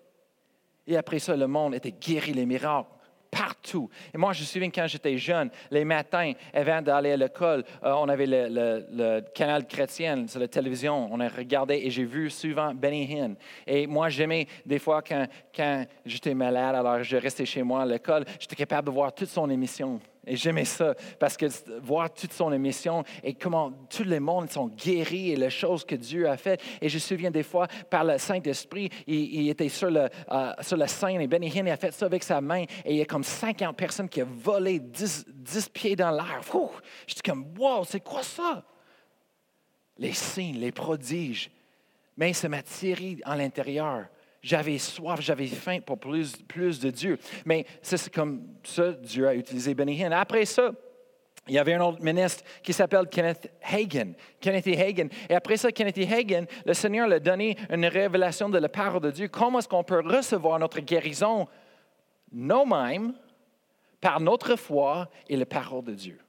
[0.87, 2.89] Et après ça, le monde était guéri, les miracles
[3.31, 3.89] partout.
[4.15, 7.93] Et moi, je me souviens quand j'étais jeune, les matins, avant d'aller à l'école, euh,
[7.93, 11.09] on avait le, canal chrétien sur la télévision.
[11.13, 13.37] On a regardé et j'ai vu souvent Benny Hinn.
[13.67, 17.87] Et moi, j'aimais des fois quand, quand j'étais malade, alors je restais chez moi à
[17.87, 20.01] l'école, j'étais capable de voir toute son émission.
[20.29, 21.47] Et j'aimais ça parce que
[21.81, 25.95] voir toute son émission et comment tous les mondes sont guéris et les choses que
[25.95, 26.61] Dieu a faites.
[26.81, 31.21] Et je me souviens des fois, par le Saint-Esprit, il, était euh, sur la scène
[31.21, 34.09] et Benny a fait ça avec sa main et il y a comme 50 personnes
[34.09, 36.41] qui ont volé 10, 10 pieds dans l'air.
[37.07, 38.65] J'étais comme, wow, c'est quoi ça?
[39.97, 41.51] Les signes, les prodiges.
[42.17, 44.07] Mais ça m'a tiré à l'intérieur.
[44.41, 46.33] J'avais soif, j'avais faim pour plus,
[46.81, 47.19] de Dieu.
[47.45, 50.13] Mais c'est comme ça, Dieu a utilisé Benny Hinn.
[50.13, 50.71] Après ça,
[51.49, 54.13] il y avait un autre ministre qui s'appelle Kenneth Hagan.
[54.41, 55.09] Kenneth Hagan.
[55.29, 59.01] Et après ça, Kenneth Hagan, le Seigneur lui a donné une révélation de la parole
[59.01, 59.29] de Dieu.
[59.29, 61.49] Comment est-ce qu'on peut recevoir notre guérison?
[62.31, 63.15] Nous-mêmes
[64.01, 66.21] par notre foi et la parole de Dieu?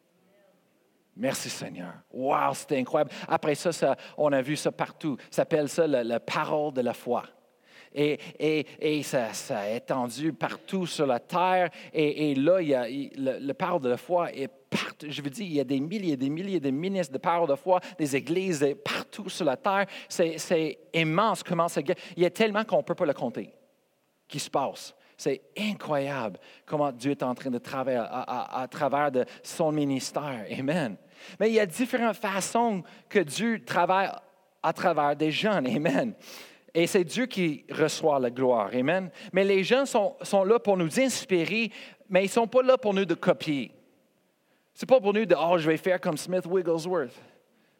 [1.16, 1.94] Merci Seigneur.
[2.12, 3.12] Wow, c'était incroyable.
[3.28, 5.18] Après ça, ça, on a vu ça partout.
[5.30, 7.24] S'appelle ça la parole de la foi
[7.94, 11.70] et, ça, ça, a étendu partout sur la terre.
[11.94, 15.08] Et, là, il y a, le, parole de la foi est partout.
[15.10, 17.50] Je veux dire, il y a des milliers et des milliers de ministres de parole
[17.50, 19.86] de foi, des églises partout sur la terre.
[20.08, 21.82] C'est immense comment ça.
[22.16, 23.54] Il y a tellement qu'on ne peut pas le compter
[24.28, 24.94] qui se passe.
[25.18, 30.46] C'est incroyable comment Dieu est en train de travailler à, à, travers de son ministère.
[30.58, 30.96] Amen.
[31.40, 34.10] Mais il y a différentes façons que Dieu travaille
[34.64, 35.68] à travers des jeunes.
[35.68, 36.14] Amen.
[36.74, 38.70] Et c'est Dieu qui reçoit la gloire.
[38.74, 39.10] Amen.
[39.34, 41.72] Mais les gens sont, sont là pour nous inspirer,
[42.10, 43.72] mais ils ne sont pas là pour nous de copier.
[44.74, 47.20] Ce n'est pas pour nous de Oh, je vais faire comme Smith Wigglesworth.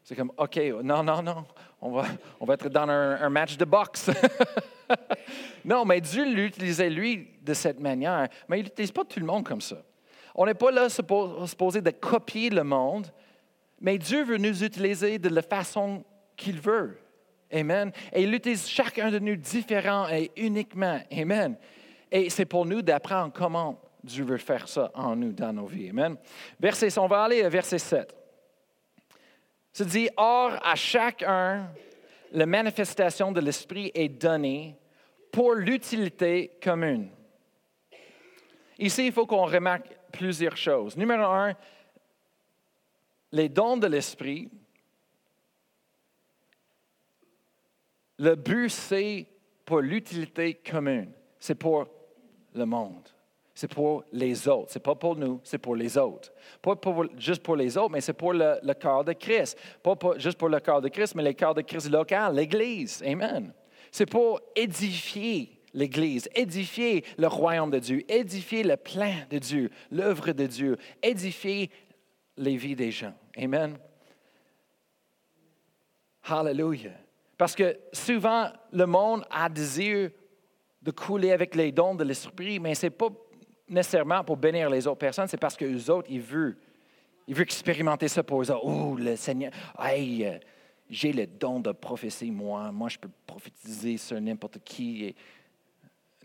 [0.04, 1.46] C'est comme OK, non, non, non.
[1.82, 2.06] On va,
[2.40, 4.10] on va être dans un, match de boxe.
[5.66, 8.28] non, mais Dieu l'utilisait, lui, de cette manière.
[8.48, 9.78] Mais il n'utilise pas tout le monde comme ça.
[10.36, 13.08] On n'est pas là supposé de copier le monde,
[13.80, 16.04] mais Dieu veut nous utiliser de la façon
[16.36, 16.98] qu'il veut.
[17.52, 17.92] Amen.
[18.14, 21.00] Et il utilise chacun de nous différent et uniquement.
[21.12, 21.58] Amen.
[22.12, 25.90] Et c'est pour nous d'apprendre comment Dieu veut faire ça en nous, dans nos vies.
[25.90, 26.16] Amen.
[26.60, 28.16] Verset, on va aller à verset 7.
[29.74, 31.70] Se dit, Or, à chacun,
[32.32, 34.76] la manifestation de l'Esprit est donnée
[35.32, 37.10] pour l'utilité commune.
[38.78, 40.96] Ici, il faut qu'on remarque plusieurs choses.
[40.96, 41.54] Numéro un,
[43.32, 44.50] les dons de l'Esprit.
[48.20, 49.26] Le but, c'est
[49.66, 51.12] pour l'utilité commune.
[51.40, 51.88] C'est pour
[52.54, 53.08] le monde.
[53.56, 54.72] C'est pour les autres.
[54.72, 56.32] C'est pas pour nous, c'est pour les autres.
[56.62, 56.76] Pas
[57.18, 59.58] juste pour les autres, mais c'est pour le, corps de Christ.
[59.84, 63.04] Pas juste pour le corps de Christ, mais le corps de Christ local, l'Église.
[63.06, 63.54] Amen.
[63.92, 70.32] C'est pour édifier l'Église, édifier le royaume de Dieu, édifier le plan de Dieu, l'œuvre
[70.32, 71.70] de Dieu, édifier
[72.38, 73.14] les vies des gens.
[73.38, 73.78] Amen.
[76.24, 77.09] Hallelujah.
[77.40, 80.12] Parce que souvent, le monde a désir
[80.82, 83.08] de couler avec les dons de l'Esprit, mais ce n'est pas
[83.70, 86.58] nécessairement pour bénir les autres personnes, c'est parce que les autres, ils veulent,
[87.30, 88.66] ils veulent expérimenter ça pour eux autres.
[88.66, 90.38] Oh, le Seigneur, hey, euh,
[90.90, 92.74] j'ai le don de prophétie, moi.
[92.74, 95.16] Moi, je peux prophétiser sur n'importe qui.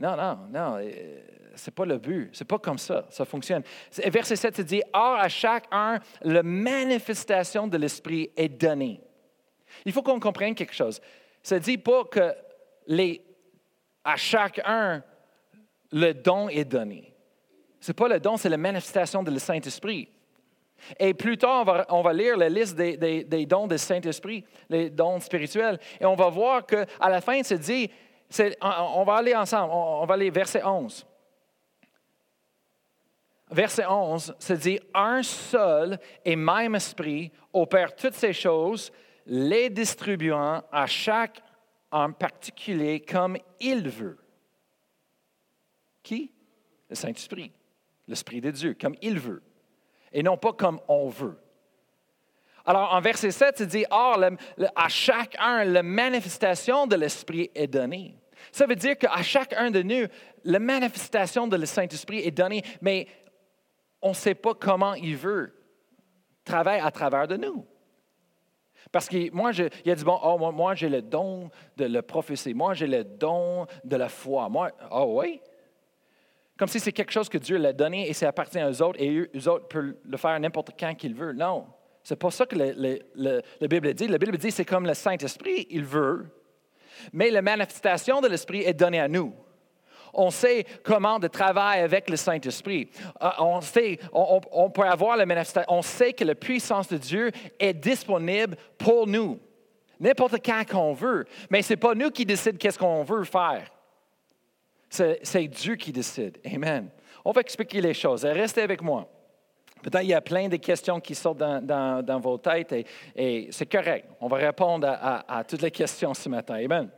[0.00, 1.20] Non, non, non, euh,
[1.54, 2.30] c'est pas le but.
[2.32, 3.06] C'est pas comme ça.
[3.10, 3.62] Ça fonctionne.
[4.06, 9.00] Verset 7 dit Or, à chacun, la manifestation de l'Esprit est donnée.
[9.84, 11.00] Il faut qu'on comprenne quelque chose.
[11.42, 12.34] Ça ne dit pas que
[12.86, 13.24] les,
[14.02, 15.02] à chacun,
[15.92, 17.14] le don est donné.
[17.80, 20.08] Ce n'est pas le don, c'est la manifestation le Saint-Esprit.
[20.98, 24.44] Et plus tard, on va, on va lire la liste des, des, dons du Saint-Esprit,
[24.68, 27.90] les dons spirituels, et on va voir qu'à la fin, se dit,
[28.60, 31.06] on va aller ensemble, on va aller verset 11.
[33.50, 38.90] Verset 11 se dit, un seul et même esprit opère toutes ces choses
[39.26, 41.42] les distribuant à chaque
[41.90, 44.18] en particulier comme il veut.
[46.02, 46.32] Qui?
[46.88, 47.52] Le Saint-Esprit,
[48.06, 49.42] l'Esprit de Dieu, comme il veut,
[50.12, 51.38] et non pas comme on veut.
[52.66, 54.18] Alors, en verset 7, il dit, Or,
[54.74, 58.16] à chacun, la manifestation de l'Esprit est donnée.
[58.52, 60.06] Ça veut dire qu'à chacun de nous,
[60.44, 63.06] la manifestation de le Saint-Esprit est donnée, mais
[64.02, 65.54] on ne sait pas comment il veut
[66.44, 67.66] travailler à travers de nous.
[68.92, 72.02] Parce que moi, je, il a dit, bon, oh, moi, j'ai le don de le
[72.02, 72.54] prophétie.
[72.54, 74.48] Moi, j'ai le don de la foi.
[74.48, 75.40] Moi, oh oui?
[76.56, 79.10] Comme si c'est quelque chose que Dieu l'a donné et ça appartient aux autres et
[79.10, 81.36] eux, autres peuvent le faire n'importe quand qu'ils veulent.
[81.36, 81.66] Non,
[82.02, 84.06] c'est pas ça que la Bible dit.
[84.06, 86.26] La Bible dit c'est comme le Saint-Esprit, il veut.
[87.12, 89.34] Mais la manifestation de l'Esprit est donnée à nous
[90.14, 92.88] on sait comment de travailler avec le Saint-Esprit.
[93.22, 97.30] Euh, on sait, on, peut avoir la manifestation, on sait que la puissance de Dieu
[97.58, 99.38] est disponible pour nous,
[100.00, 101.24] n'importe quand qu'on veut.
[101.50, 103.70] Mais ce n'est pas nous qui décidons qu'est-ce qu'on veut faire.
[104.88, 106.38] C'est Dieu qui décide.
[106.46, 106.88] Amen.
[107.24, 108.24] On va expliquer les choses.
[108.24, 109.08] Restez avec moi.
[109.82, 112.74] Peut-être qu'il y a plein de questions qui sortent dans, vos têtes
[113.16, 114.08] et, c'est correct.
[114.20, 116.54] On va répondre à, à toutes les questions ce matin.
[116.54, 116.88] Amen.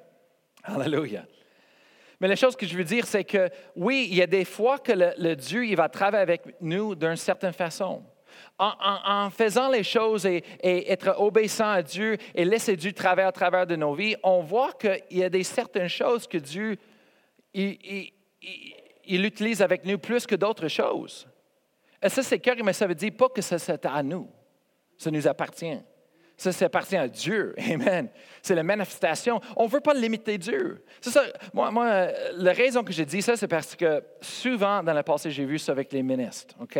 [0.62, 1.24] Alléluia.
[2.20, 4.78] Mais la chose que je veux dire, c'est que oui, il y a des fois
[4.78, 8.02] que le, Dieu, il va travailler avec nous d'une certaine façon.
[8.58, 13.66] En, faisant les choses et, être obéissant à Dieu et laisser Dieu travailler à travers
[13.66, 16.76] de nos vies, on voit qu'il y a des certaines choses que Dieu,
[17.54, 18.12] il,
[19.06, 21.26] utilise avec nous plus que d'autres choses.
[22.02, 24.28] Et ça, c'est clair, mais ça veut dire pas que c'est à nous.
[24.96, 25.78] Ça nous appartient.
[26.36, 27.54] Ça, ça appartient à Dieu.
[27.70, 28.08] Amen.
[28.42, 29.40] C'est la manifestation.
[29.56, 30.84] On ne veut pas limiter Dieu.
[31.00, 31.22] C'est ça.
[31.54, 35.30] Moi, moi, la raison que j'ai dit ça, c'est parce que souvent, dans le passé,
[35.30, 36.54] j'ai vu ça avec les ministres.
[36.60, 36.78] OK?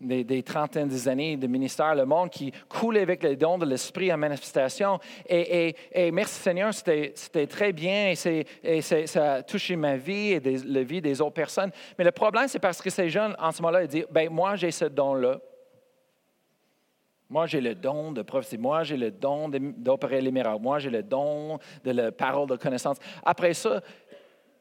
[0.00, 4.12] Des, des, trentaines d'années de ministère, le monde qui coulait avec les dons de l'esprit
[4.12, 5.00] en manifestation.
[5.28, 10.40] Et, et, merci Seigneur, c'était très bien et, et ça a touché ma vie et
[10.40, 11.72] la vie des autres personnes.
[11.98, 14.54] Mais le problème, c'est parce que ces jeunes, en ce moment-là, ils disent, ben moi,
[14.54, 15.40] j'ai ce don-là.
[17.30, 18.56] Moi, j'ai le don de prophétie.
[18.56, 20.62] Moi, j'ai le don d'opérer les miracles.
[20.62, 22.96] Moi, j'ai le don de la parole de connaissance.
[23.22, 23.82] Après ça,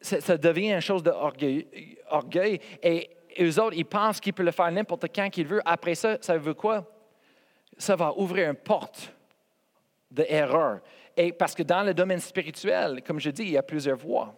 [0.02, 1.66] ça, devient une chose d'orgueil.
[2.10, 5.62] Orgueil, et eux autres, ils pensent qu'ils peuvent le faire n'importe quand qu'ils veulent.
[5.66, 6.86] Après ça, ça veut quoi?
[7.78, 9.14] Ça va ouvrir une porte
[10.12, 10.82] d'erreur.
[11.16, 14.34] Et parce que dans le domaine spirituel, comme je dis, il y a plusieurs voies.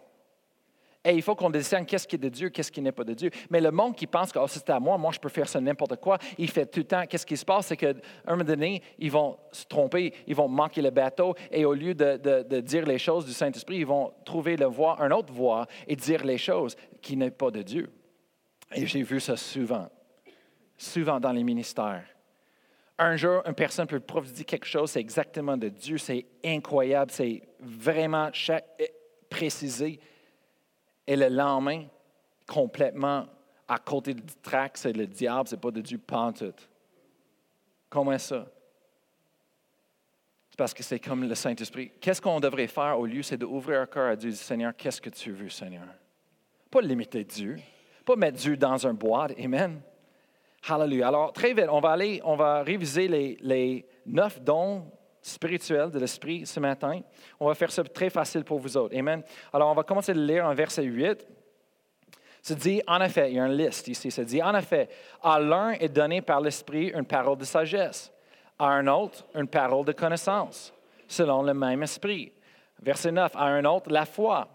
[1.05, 3.13] Et il faut qu'on discerne qu'est-ce qui est de Dieu, qu'est-ce qui n'est pas de
[3.13, 3.29] Dieu.
[3.49, 5.62] Mais le monde qui pense que oh, c'est à moi, moi je peux faire ça
[5.62, 7.05] n'importe quoi, il fait tout le temps.
[7.07, 7.67] Qu'est-ce qui se passe?
[7.67, 7.93] C'est qu'à
[8.25, 11.95] un moment donné, ils vont se tromper, ils vont manquer le bateau et au lieu
[11.95, 15.95] de, dire les choses du Saint-Esprit, ils vont trouver le voie, un autre voie et
[15.95, 17.89] dire les choses qui n'est pas de Dieu.
[18.75, 19.88] Et j'ai vu ça souvent,
[20.77, 22.03] souvent dans les ministères.
[22.97, 27.41] Un jour, une personne peut prophétiser quelque chose, c'est exactement de Dieu, c'est incroyable, c'est
[27.62, 28.29] vraiment
[29.29, 30.01] précisé
[31.10, 31.86] et le lendemain,
[32.45, 33.26] complètement
[33.67, 36.69] à côté du trac, c'est le diable, c'est pas de Dieu pantoute.
[37.89, 38.45] Comment ça?
[40.52, 41.93] C'est parce que c'est comme le Saint-Esprit.
[42.00, 44.76] Qu'est-ce qu'on devrait faire au lieu, c'est d'ouvrir un cœur à Dieu et dire, Seigneur,
[44.78, 45.88] qu'est-ce que tu veux, Seigneur?
[46.69, 47.58] Pas limiter Dieu,
[48.06, 49.82] pas mettre Dieu dans un boîte, Amen.
[50.67, 51.08] Hallelujah.
[51.08, 54.86] Alors, très vite, on va aller, on va réviser les, les neuf dons
[55.21, 57.01] spirituels de l'Esprit ce matin.
[57.39, 58.97] On va faire ça très facile pour vous autres.
[58.97, 59.23] Amen.
[59.53, 61.27] Alors, on va commencer de lire en verset 8.
[62.41, 64.12] Ça dit, en effet, il y a une liste ici.
[64.12, 64.89] Ça dit, en effet,
[65.21, 68.12] à l'un est donné par l'Esprit une parole de sagesse,
[68.58, 70.73] à un autre une parole de connaissance,
[71.08, 72.32] selon le même Esprit.
[72.82, 74.47] Verset 9, à un autre la foi,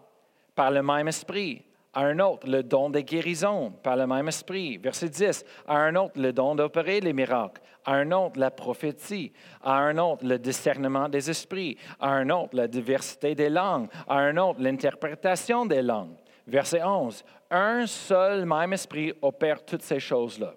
[0.55, 4.76] par le même Esprit à un autre le don de guérison par le même esprit.
[4.78, 9.33] Verset 10, à un autre le don d'opérer les miracles, à un autre la prophétie,
[9.62, 14.16] à un autre le discernement des esprits, à un autre la diversité des langues, à
[14.16, 16.16] un autre l'interprétation des langues.
[16.46, 20.54] Verset 11, un seul même esprit opère toutes ces choses-là,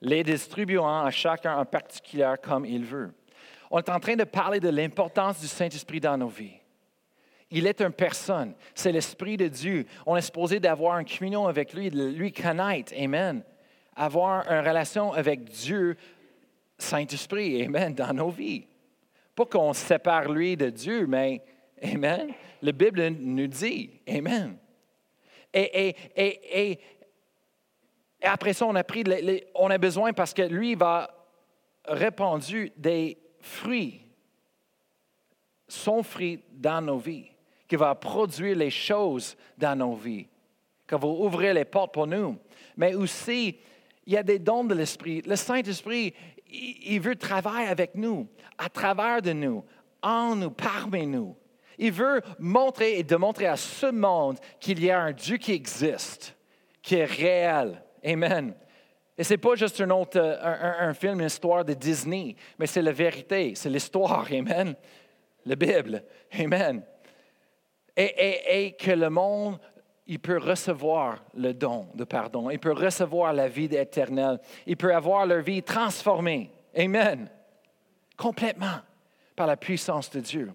[0.00, 3.12] les distribuant à chacun en particulier comme il veut.
[3.70, 6.60] On est en train de parler de l'importance du Saint-Esprit dans nos vies.
[7.56, 8.52] Il est une personne.
[8.74, 9.86] C'est l'Esprit de Dieu.
[10.06, 12.92] On est supposé d'avoir une communion avec lui, de lui connaître.
[12.98, 13.44] Amen.
[13.94, 15.96] Avoir une relation avec Dieu,
[16.76, 17.62] Saint-Esprit.
[17.62, 17.94] Amen.
[17.94, 18.66] Dans nos vies.
[19.36, 21.42] Pas qu'on sépare lui de Dieu, mais
[21.80, 22.32] Amen.
[22.60, 24.56] La Bible nous dit Amen.
[25.52, 26.80] Et, et,
[28.20, 29.04] après ça, on a, pris,
[29.54, 31.08] on a besoin parce que lui va
[31.84, 32.44] répandre
[32.76, 34.00] des fruits,
[35.68, 37.30] son fruit dans nos vies
[37.68, 40.26] qui va produire les choses dans nos vies,
[40.86, 42.38] qui va ouvrir les portes pour nous.
[42.76, 43.58] Mais aussi,
[44.06, 45.22] il y a des dons de l'Esprit.
[45.22, 46.14] Le Saint-Esprit,
[46.48, 49.64] il veut travailler avec nous, à travers de nous,
[50.02, 51.36] en nous, parmi nous.
[51.78, 56.36] Il veut montrer et démontrer à ce monde qu'il y a un Dieu qui existe,
[56.82, 57.82] qui est réel.
[58.04, 58.54] Amen.
[59.16, 62.66] Et ce n'est pas juste un, autre, un, un, film, une histoire de Disney, mais
[62.66, 64.26] c'est la vérité, c'est l'histoire.
[64.30, 64.74] Amen.
[65.46, 66.04] La Bible.
[66.38, 66.84] Amen
[67.96, 69.58] et, que le monde,
[70.06, 74.94] il peut recevoir le don de pardon, il peut recevoir la vie éternelle, il peut
[74.94, 76.50] avoir leur vie transformée.
[76.76, 77.30] Amen.
[78.16, 78.80] Complètement
[79.36, 80.52] par la puissance de Dieu.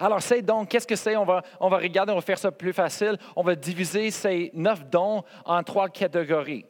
[0.00, 1.16] Alors, ces dons, qu'est-ce que c'est?
[1.16, 3.18] On va, on va regarder, on va faire ça plus facile.
[3.34, 6.64] On va diviser ces neuf dons en trois catégories.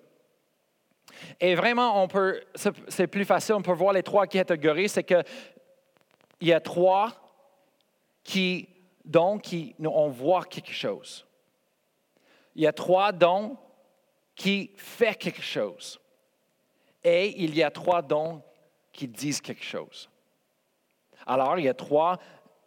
[1.40, 2.42] Et vraiment, on peut,
[2.88, 4.88] c'est plus facile, on peut voir les trois catégories.
[4.88, 5.24] C'est qu'il
[6.42, 7.12] y a trois
[8.22, 8.68] qui
[9.07, 11.27] dons qui on voit quelque chose.
[12.55, 13.57] Il y a trois dons
[14.35, 16.01] qui font quelque chose.
[17.03, 18.42] Et il y a trois dons
[18.92, 20.11] qui disent quelque chose.
[21.27, 22.19] Alors, il y a trois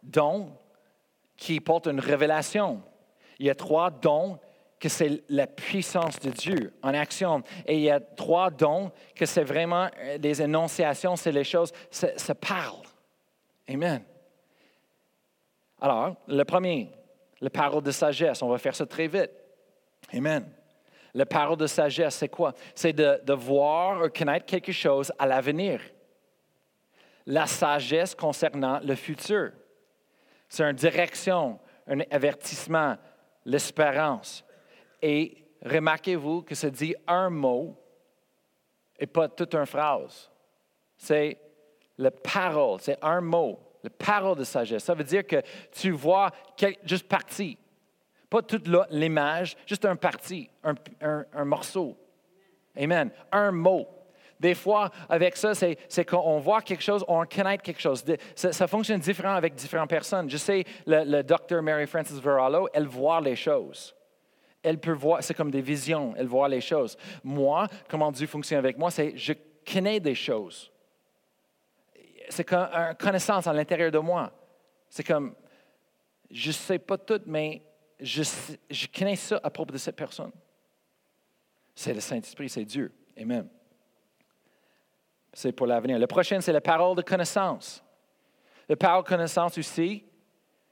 [0.02, 0.52] dons
[1.36, 2.82] qui portent une révélation.
[3.38, 4.38] Il y a trois dons
[4.78, 7.42] que c'est la puissance de Dieu en action.
[7.66, 12.34] Et il y a trois dons que c'est vraiment des énonciations, c'est les choses, ça
[12.34, 12.82] parle.
[13.68, 14.02] Amen.
[15.80, 16.90] Alors, le premier,
[17.40, 18.42] le parole de sagesse.
[18.42, 19.30] On va faire ça très vite.
[20.12, 20.50] Amen.
[21.14, 22.52] Le parole de sagesse, c'est quoi?
[22.74, 25.80] C'est de, voir ou connaître quelque chose à l'avenir.
[27.26, 29.52] La sagesse concernant le futur.
[30.48, 32.96] C'est une direction, un avertissement,
[33.44, 34.44] l'espérance.
[35.02, 37.76] Et remarquez-vous que ça dit un mot
[38.98, 40.30] et pas toute une phrase.
[40.96, 41.38] C'est
[41.98, 43.58] la parole, c'est un mot.
[43.82, 44.84] La parole de sagesse.
[44.84, 46.30] Ça veut dire que tu vois
[46.84, 47.58] juste partie.
[48.28, 51.96] Pas toute l'image, juste un parti, un, morceau.
[52.76, 53.10] Amen.
[53.32, 53.88] Un mot.
[54.38, 58.04] Des fois, avec ça, c'est qu'on voit quelque chose, on connaît quelque chose.
[58.36, 60.30] Ça, fonctionne différent avec différentes personnes.
[60.30, 63.94] Je sais, le, docteur Mary Frances Verallo, elle voit les choses.
[64.62, 66.96] Elle peut voir, c'est comme des visions, elle voit les choses.
[67.24, 69.32] Moi, comment Dieu fonctionne avec moi, c'est je
[69.70, 70.69] connais des choses
[72.30, 74.32] c'est comme une connaissance à l'intérieur de moi.
[74.88, 75.34] C'est comme,
[76.30, 77.62] je ne sais pas tout, mais
[78.00, 78.22] je,
[78.96, 80.32] connais ça à propos de cette personne.
[81.74, 82.92] C'est le Saint-Esprit, c'est Dieu.
[83.18, 83.48] Amen.
[85.32, 85.98] C'est pour l'avenir.
[85.98, 87.84] Le prochain, c'est la parole de connaissance.
[88.68, 90.04] La parole de connaissance aussi,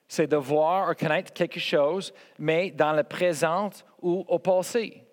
[0.06, 5.04] c'est de voir ou connaître quelque chose, mais dans le présent ou au passé.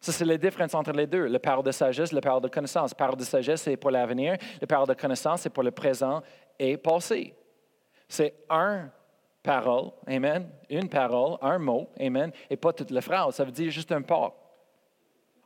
[0.00, 1.26] Ça, c'est la différence entre les deux.
[1.26, 2.92] Le parole de sagesse, le parole de connaissance.
[2.92, 4.36] Le parole de sagesse, c'est pour l'avenir.
[4.60, 6.22] Le parole de connaissance, c'est pour le présent
[6.58, 7.34] et passé.
[8.08, 8.90] C'est un
[9.42, 13.34] parole, amen, une parole, un mot, amen, et pas toute la phrase.
[13.34, 14.34] Ça veut dire juste un pas.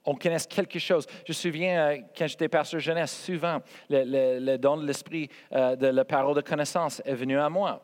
[0.05, 1.07] On connaît quelque chose.
[1.25, 5.87] Je me souviens, euh, quand j'étais pasteur jeunesse, souvent, le, don de l'esprit euh, de
[5.87, 7.81] la parole de connaissance est venu à moi.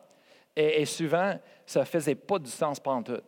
[0.57, 3.23] Et, et souvent, ça ne faisait pas du sens pendant tout.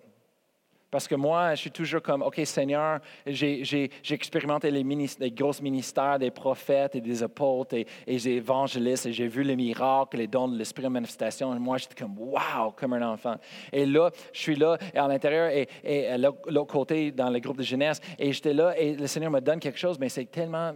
[0.91, 6.19] Parce que moi, je suis toujours comme, OK, Seigneur, j'ai expérimenté les, les, gros ministères
[6.19, 10.49] des prophètes et des apôtres et, des évangélistes et j'ai vu les miracles, les dons
[10.49, 11.55] de l'esprit en manifestation.
[11.55, 13.37] Et moi, j'étais comme, wow, comme un enfant.
[13.73, 17.39] Et là, je suis là et à l'intérieur et, et à l'autre côté dans le
[17.39, 20.27] groupe de jeunesse et j'étais là et le Seigneur me donne quelque chose, mais c'est
[20.27, 20.75] tellement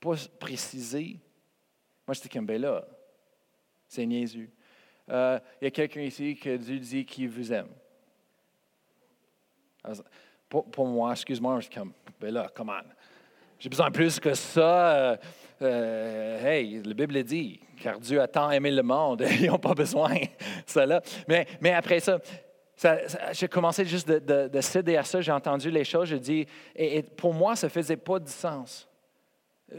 [0.00, 1.20] pas précisé.
[2.06, 2.84] Moi, j'étais comme, ben là,
[3.86, 4.48] c'est niaiseux.
[5.10, 7.68] Euh, il y a quelqu'un ici que Dieu dit qu'il vous aime.
[10.48, 12.80] Pour, moi, excuse-moi, je suis comme, ben là, comment?
[13.58, 14.96] J'ai besoin plus que ça.
[14.96, 15.16] Euh,
[15.62, 19.74] euh, hey, la Bible dit, car Dieu a tant aimé le monde, ils n'ont pas
[19.74, 20.26] besoin de
[20.66, 21.00] cela.
[21.28, 22.18] Mais, mais après ça,
[23.32, 27.32] j'ai commencé juste de, céder à ça, j'ai entendu les choses, je dis, et, pour
[27.32, 28.88] moi, ça ne faisait pas de sens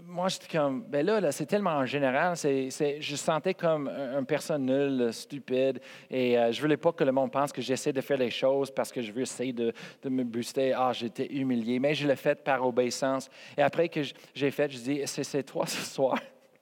[0.05, 2.69] moi, j'étais comme, ben là, c'est tellement en général, c'est,
[2.99, 5.79] je sentais comme une personne nulle, stupide,
[6.09, 8.71] et euh, je voulais pas que le monde pense que j'essaie de faire les choses
[8.71, 9.73] parce que je veux essayer de,
[10.05, 10.73] me booster.
[10.73, 13.29] Ah, j'étais humilié, mais je l'ai fait par obéissance.
[13.57, 14.01] Et après que
[14.33, 16.19] j'ai fait, je dis, c'est, toi ce soir.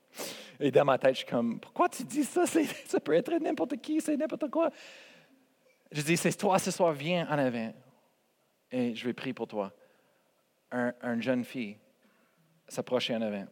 [0.60, 2.46] Et dans ma tête, je suis comme, pourquoi tu dis ça?
[2.46, 4.70] ça peut être n'importe qui, c'est n'importe quoi.
[5.92, 7.74] Je dis, c'est toi ce soir, viens en avant.
[8.72, 9.72] Et je vais prier pour toi.
[10.72, 11.78] Un, une jeune fille
[12.72, 13.46] s'approcher en avant.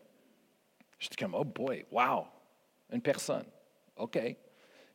[0.98, 2.26] J'étais comme, oh boy, wow,
[2.92, 3.46] une personne.
[3.98, 4.18] OK.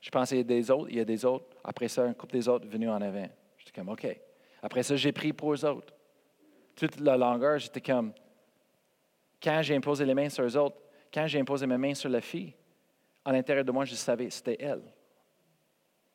[0.00, 1.56] Je pensais des autres, il y a des autres.
[1.62, 3.28] Après ça, un couple des autres venus en avant.
[3.58, 4.06] J'étais comme, OK.
[4.62, 5.92] Après ça, j'ai pris pour eux autres.
[6.74, 8.12] Toute la longueur, j'étais comme,
[9.42, 10.80] quand j'ai imposé les mains sur eux autres,
[11.12, 12.54] quand j'ai imposé mes mains sur la fille,
[13.24, 14.82] à l'intérieur de moi, je savais, c'était elle.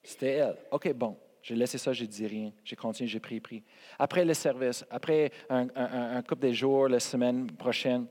[0.04, 0.58] C'était elle.
[0.72, 1.16] OK, bon.
[1.42, 2.52] J'ai laissé ça, j'ai dit rien.
[2.64, 3.64] J'ai continué, j'ai pris, pris.
[3.98, 8.06] Après le service, après un, couple de jours, la semaine prochaine,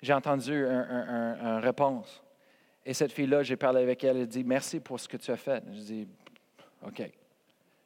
[0.00, 2.22] j'ai entendu une réponse.
[2.84, 5.36] Et cette fille-là, j'ai parlé avec elle, elle dit Merci pour ce que tu as
[5.36, 5.62] fait.
[5.72, 6.08] Je dis
[6.84, 7.00] OK.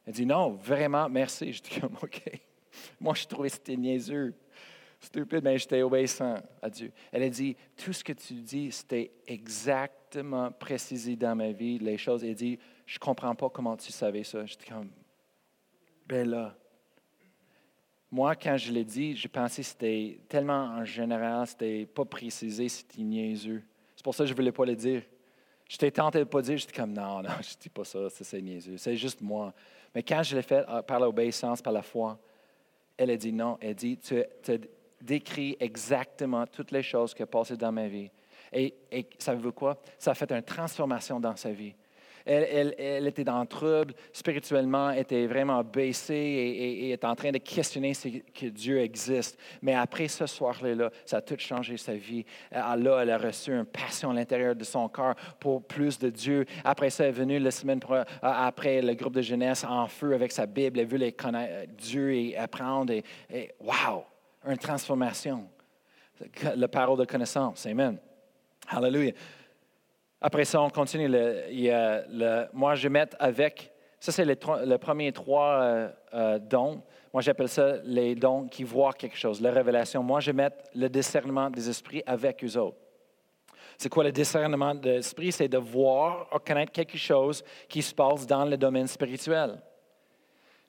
[0.05, 1.53] Elle dit Non, vraiment, merci.
[1.53, 2.23] Je dis OK.
[2.99, 4.35] Moi, je trouvais que c'était niaiseux,
[4.99, 6.91] stupide, mais j'étais obéissant à Dieu.
[7.11, 11.97] Elle a dit Tout ce que tu dis, c'était exactement précisé dans ma vie, les
[11.97, 12.23] choses.
[12.23, 14.45] Elle dit je ne comprends pas comment tu savais ça.
[14.45, 14.89] J'étais comme,
[16.07, 16.55] ben là.
[18.09, 22.69] Moi, quand je l'ai dit, j'ai pensé que c'était tellement en général, c'était pas précisé,
[22.69, 23.61] c'était niaiseux.
[23.93, 25.03] C'est pour ça que je ne voulais pas le dire.
[25.67, 28.09] J'étais tenté de ne pas dire, j'étais comme, non, non, je ne dis pas ça,
[28.09, 28.77] c'est niaiseux.
[28.77, 29.53] C'est juste moi.
[29.93, 32.17] Mais quand je l'ai fait euh, par l'obéissance, par la foi,
[32.95, 33.57] elle a dit non.
[33.59, 34.57] Elle dit, tu as
[35.01, 38.09] décrit exactement toutes les choses qui ont passé dans ma vie.
[38.53, 39.77] Et, et ça veut quoi?
[39.99, 41.75] Ça a fait une transformation dans sa vie
[42.27, 47.93] elle, était dans le trouble, spirituellement, était vraiment baissée et, est en train de questionner
[47.93, 49.37] si que Dieu existe.
[49.61, 52.25] Mais après ce soir-là, ça a tout changé sa vie.
[52.51, 56.45] Là, elle a reçu une passion à l'intérieur de son cœur pour plus de Dieu.
[56.63, 57.79] Après ça, elle est venue la semaine
[58.21, 60.79] après le groupe de jeunesse en feu avec sa Bible.
[60.79, 62.91] Elle a vu les connaître Dieu et apprendre.
[62.91, 63.03] Et,
[63.33, 64.03] et wow,
[64.45, 65.47] une transformation.
[66.55, 67.65] La parole de connaissance.
[67.67, 67.97] Amen.
[68.67, 69.13] Hallelujah.
[70.19, 71.07] Après ça, on continue.
[71.07, 76.81] Le, moi, je vais avec, ça c'est le, premier trois euh, euh, dons.
[77.13, 80.01] Moi, j'appelle ça les dons qui voient quelque chose, la révélation.
[80.01, 82.77] Moi, je vais le discernement des esprits avec eux autres.
[83.77, 85.31] C'est quoi le discernement des esprits?
[85.31, 89.61] C'est de voir ou connaître quelque chose qui se passe dans le domaine spirituel.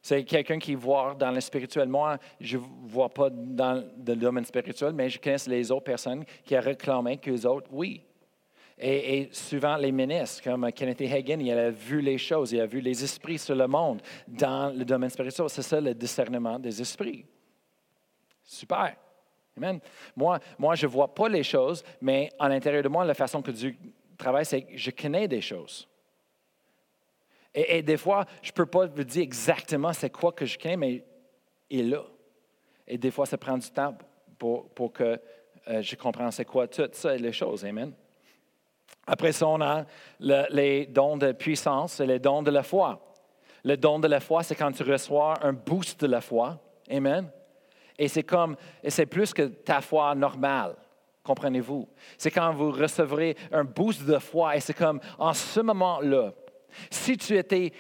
[0.02, 1.88] C'est quelqu'un qui voit dans le spirituel.
[1.88, 6.24] Moi, je ne vois pas dans le domaine spirituel, mais je connais les autres personnes
[6.44, 8.02] qui ont réclamé qu'eux autres, oui,
[8.80, 12.80] et, souvent, les ministres, comme Kenneth Hagin, il a vu les choses, il a vu
[12.80, 15.48] les esprits sur le monde dans le domaine spirituel.
[15.48, 17.26] C'est ça le discernement des esprits.
[18.44, 18.96] Super.
[19.56, 19.80] Amen.
[20.14, 23.42] Moi, moi je ne vois pas les choses, mais à l'intérieur de moi, la façon
[23.42, 23.74] que Dieu
[24.16, 25.88] travaille, c'est que je connais des choses.
[27.52, 30.76] Et, des fois, je ne peux pas vous dire exactement c'est quoi que je connais,
[30.76, 31.04] mais
[31.68, 32.04] il est là.
[32.86, 33.96] Et des fois, ça prend du temps
[34.38, 35.20] pour, pour que
[35.66, 37.64] euh, je comprenne c'est quoi toutes ça les choses.
[37.64, 37.92] Amen.
[39.08, 39.86] Après ça, on a
[40.20, 43.00] les dons de puissance et les dons de la foi.
[43.64, 46.60] Le don de la foi, c'est quand tu reçois un boost de la foi.
[46.90, 47.30] Amen.
[47.98, 50.76] Et c'est comme, et c'est plus que ta foi normale.
[51.24, 51.88] Comprenez-vous?
[52.16, 56.32] C'est quand vous recevrez un boost de foi et c'est comme en ce moment-là,
[56.90, 57.72] si tu étais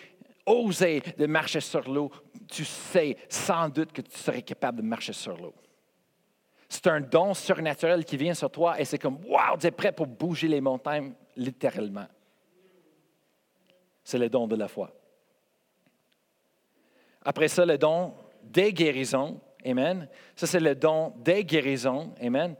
[0.46, 2.10] osé de marcher sur l'eau,
[2.50, 5.54] tu sais sans doute que tu serais capable de marcher sur l'eau.
[6.68, 9.92] C'est un don surnaturel qui vient sur toi et c'est comme, wow, tu es prêt
[9.92, 12.06] pour bouger les montagnes, littéralement.
[14.04, 14.92] C'est le don de la foi.
[17.22, 19.40] Après ça, le don des guérisons.
[19.64, 20.08] Amen.
[20.36, 22.14] Ça, c'est le don des guérisons.
[22.20, 22.54] Amen.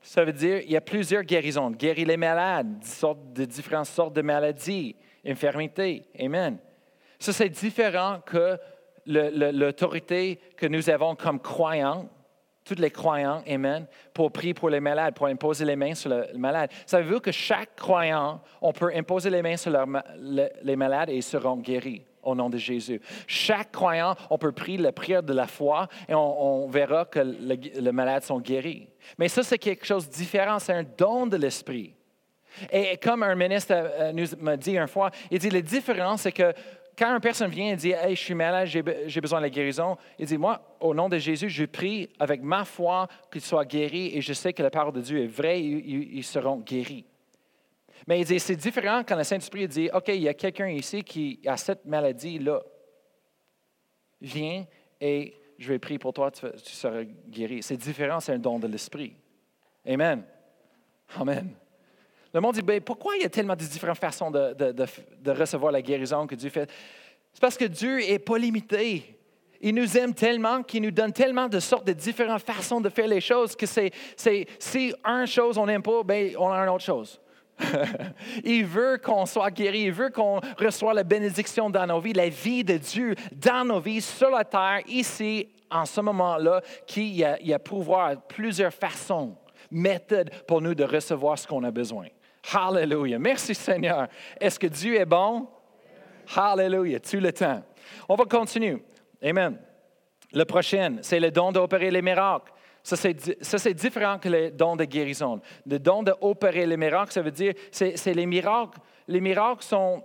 [0.00, 1.70] Ça veut dire il y a plusieurs guérisons.
[1.70, 2.82] Guérir les malades,
[3.34, 4.94] de différentes sortes de maladies,
[5.26, 6.04] infirmités.
[6.18, 6.58] Amen.
[7.18, 8.58] Ça, c'est différent que
[9.06, 12.08] l'autorité que nous avons comme croyants,
[12.64, 16.24] tous les croyants, Amen, pour prier pour les malades, pour imposer les mains sur le
[16.32, 16.70] le malade.
[16.86, 19.72] Savez-vous que chaque croyant, on peut imposer les mains sur
[20.62, 23.00] les malades et ils seront guéris au nom de Jésus.
[23.26, 27.80] Chaque croyant, on peut prier la prière de la foi et on, verra que le,
[27.80, 28.88] le malade sont guéris.
[29.18, 31.94] Mais ça, c'est quelque chose de différent, c'est un don de l'Esprit.
[32.72, 36.32] Et comme un ministre euh, nous m'a dit une fois, il dit, la différence, c'est
[36.32, 36.54] que
[36.96, 39.44] quand une personne vient et dit, hey, je suis malade, j'ai be- j'ai besoin de
[39.44, 43.40] la guérison, il dit, moi, au nom de Jésus, je prie avec ma foi qu'il
[43.40, 46.58] soit guéri et je sais que la parole de Dieu est vraie, ils, ils- seront
[46.58, 47.04] guéris.
[48.06, 51.02] Mais il dit, c'est différent quand le Saint-Esprit dit, OK, il y a quelqu'un ici
[51.02, 52.60] qui a cette maladie-là.
[54.20, 54.66] Viens
[55.00, 57.62] et je vais prier pour toi, tu seras guéri.
[57.62, 59.14] C'est différent, c'est un don de l'Esprit.
[59.86, 60.24] Amen.
[61.16, 61.54] Amen.
[62.34, 65.30] Le monde dit, ben, pourquoi il y a tellement de différentes façons de, de- de-
[65.30, 66.68] recevoir la guérison que Dieu fait?
[67.32, 69.16] C'est parce que Dieu n'est pas limité.
[69.60, 73.06] Il nous aime tellement qu'il nous donne tellement de sortes de différentes façons de faire
[73.06, 76.68] les choses que c'est, c'est- si une chose on n'aime pas, ben, on a une
[76.70, 77.20] autre chose.
[78.44, 82.28] il veut qu'on soit guéri, il veut qu'on reçoive la bénédiction dans nos vies, la
[82.28, 87.22] vie de Dieu dans nos vies, sur la terre, ici, en ce moment-là, qu'il y
[87.22, 89.36] a, il y a pouvoir, plusieurs façons,
[89.70, 92.06] méthodes pour nous de recevoir ce qu'on a besoin.
[92.52, 93.18] Hallelujah.
[93.18, 94.08] Merci Seigneur.
[94.40, 95.48] Est-ce que Dieu est bon?
[96.36, 97.00] Hallelujah.
[97.00, 97.62] Tout le temps.
[98.08, 98.82] On va continuer.
[99.22, 99.58] Amen.
[100.32, 102.52] Le prochain, c'est le don d'opérer les miracles.
[102.82, 105.40] Ça, c'est, différent que le don de guérison.
[105.66, 108.78] Le don d'opérer les miracles, ça veut dire, c'est les miracles.
[109.08, 110.02] Les miracles sont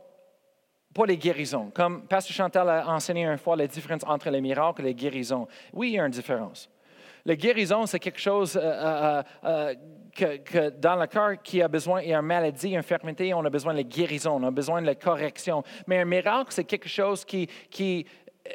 [0.94, 1.72] pas les guérisons.
[1.72, 5.46] Comme Pasteur Chantal a enseigné une fois la différence entre les miracles et les guérisons.
[5.74, 6.70] Oui, il y a une différence.
[7.26, 9.76] La guérison, c'est quelque chose euh, euh, euh,
[10.16, 13.44] que, dans le cœur qui a besoin, il y a une maladie, une infirmité, on
[13.46, 15.64] a besoin de la guérison, on a besoin de la correction.
[15.88, 18.06] Mais un miracle, c'est quelque chose qui, qui
[18.46, 18.52] euh,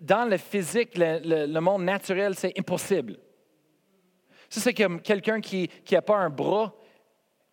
[0.00, 3.18] dans le physique, le, monde naturel, c'est impossible.
[4.48, 6.74] Ça, c'est comme quelqu'un qui n'a pas un bras,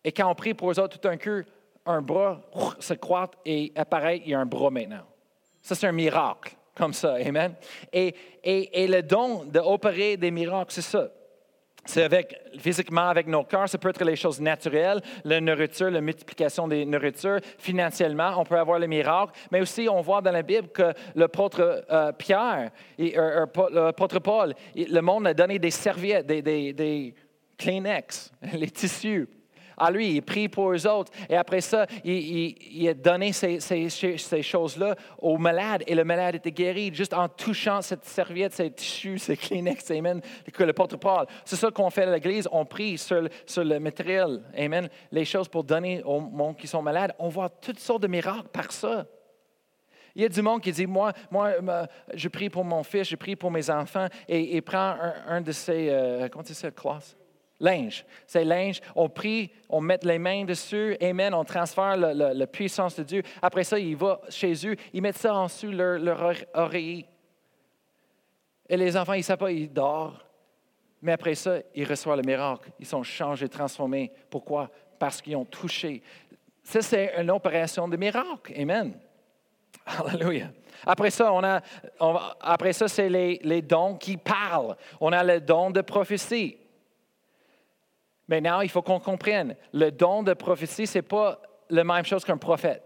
[0.04, 1.42] et quand on prie pour eux autres, tout d'un coup,
[1.86, 2.40] un bras
[2.78, 5.04] se croît et apparaît, il y a un bras maintenant.
[5.62, 7.14] Ça, c'est un miracle, comme ça.
[7.14, 7.54] Amen.
[7.92, 11.10] Et, et, et le don d'opérer des miracles, c'est ça.
[11.84, 16.00] C'est avec, physiquement avec nos cœurs, ça peut être les choses naturelles, la nourriture, la
[16.00, 17.40] multiplication des nourritures.
[17.58, 19.32] Financièrement, on peut avoir les miracles.
[19.50, 24.18] Mais aussi, on voit dans la Bible que l'apôtre euh, Pierre, et, euh, euh, l'apôtre
[24.18, 27.14] Paul, le monde a donné des serviettes, des, des, des
[27.56, 29.28] Kleenex, les tissus.
[29.82, 31.10] À lui, il prie pour eux autres.
[31.28, 33.58] Et après ça, il, il- a donné ces,
[34.42, 35.82] choses-là au malade.
[35.86, 39.90] Et le malade était guéri juste en touchant cette serviette, ces tissus, ces Kleenex.
[39.90, 40.20] Amen.
[40.52, 41.26] Que l'apôtre Paul.
[41.46, 42.46] C'est ça qu'on fait à l'Église.
[42.52, 43.30] On prie sur, le-
[43.64, 44.42] le matériel.
[44.56, 44.88] Amen.
[45.10, 47.14] Les choses pour donner aux monde qui sont malades.
[47.18, 49.06] On voit toutes sortes de miracles par ça.
[50.14, 51.52] Il y a du monde qui dit, moi, moi
[52.14, 54.96] je prie pour mon fils, je prie pour mes enfants, et il prend
[55.28, 57.16] un, de ces, euh, comment tu dis ça, cloths?
[57.60, 58.06] Linge.
[58.26, 58.80] C'est linge.
[58.96, 60.96] On prie, on met les mains dessus.
[61.02, 61.34] Amen.
[61.34, 63.22] On transfère la puissance de Dieu.
[63.42, 64.76] Après ça, il va chez eux.
[64.94, 67.06] Ils mettent ça en dessous leur, leur ore- oreiller.
[68.68, 70.16] Et les enfants, ils ne savent pas, ils dorment.
[71.02, 72.70] Mais après ça, ils reçoivent le miracle.
[72.78, 74.10] Ils sont changés, transformés.
[74.30, 74.70] Pourquoi?
[74.98, 76.02] Parce qu'ils ont touché.
[76.62, 78.52] Ça, c'est une opération de miracle.
[78.56, 78.98] Amen.
[79.86, 80.50] Alléluia.
[80.86, 81.60] Après ça, on a,
[82.40, 84.76] après ça, c'est les, les dons qui parlent.
[85.00, 86.56] On a le don de prophétie.
[88.30, 92.24] Maintenant, il faut qu'on comprenne, le don de prophétie, ce n'est pas la même chose
[92.24, 92.80] qu'un prophète.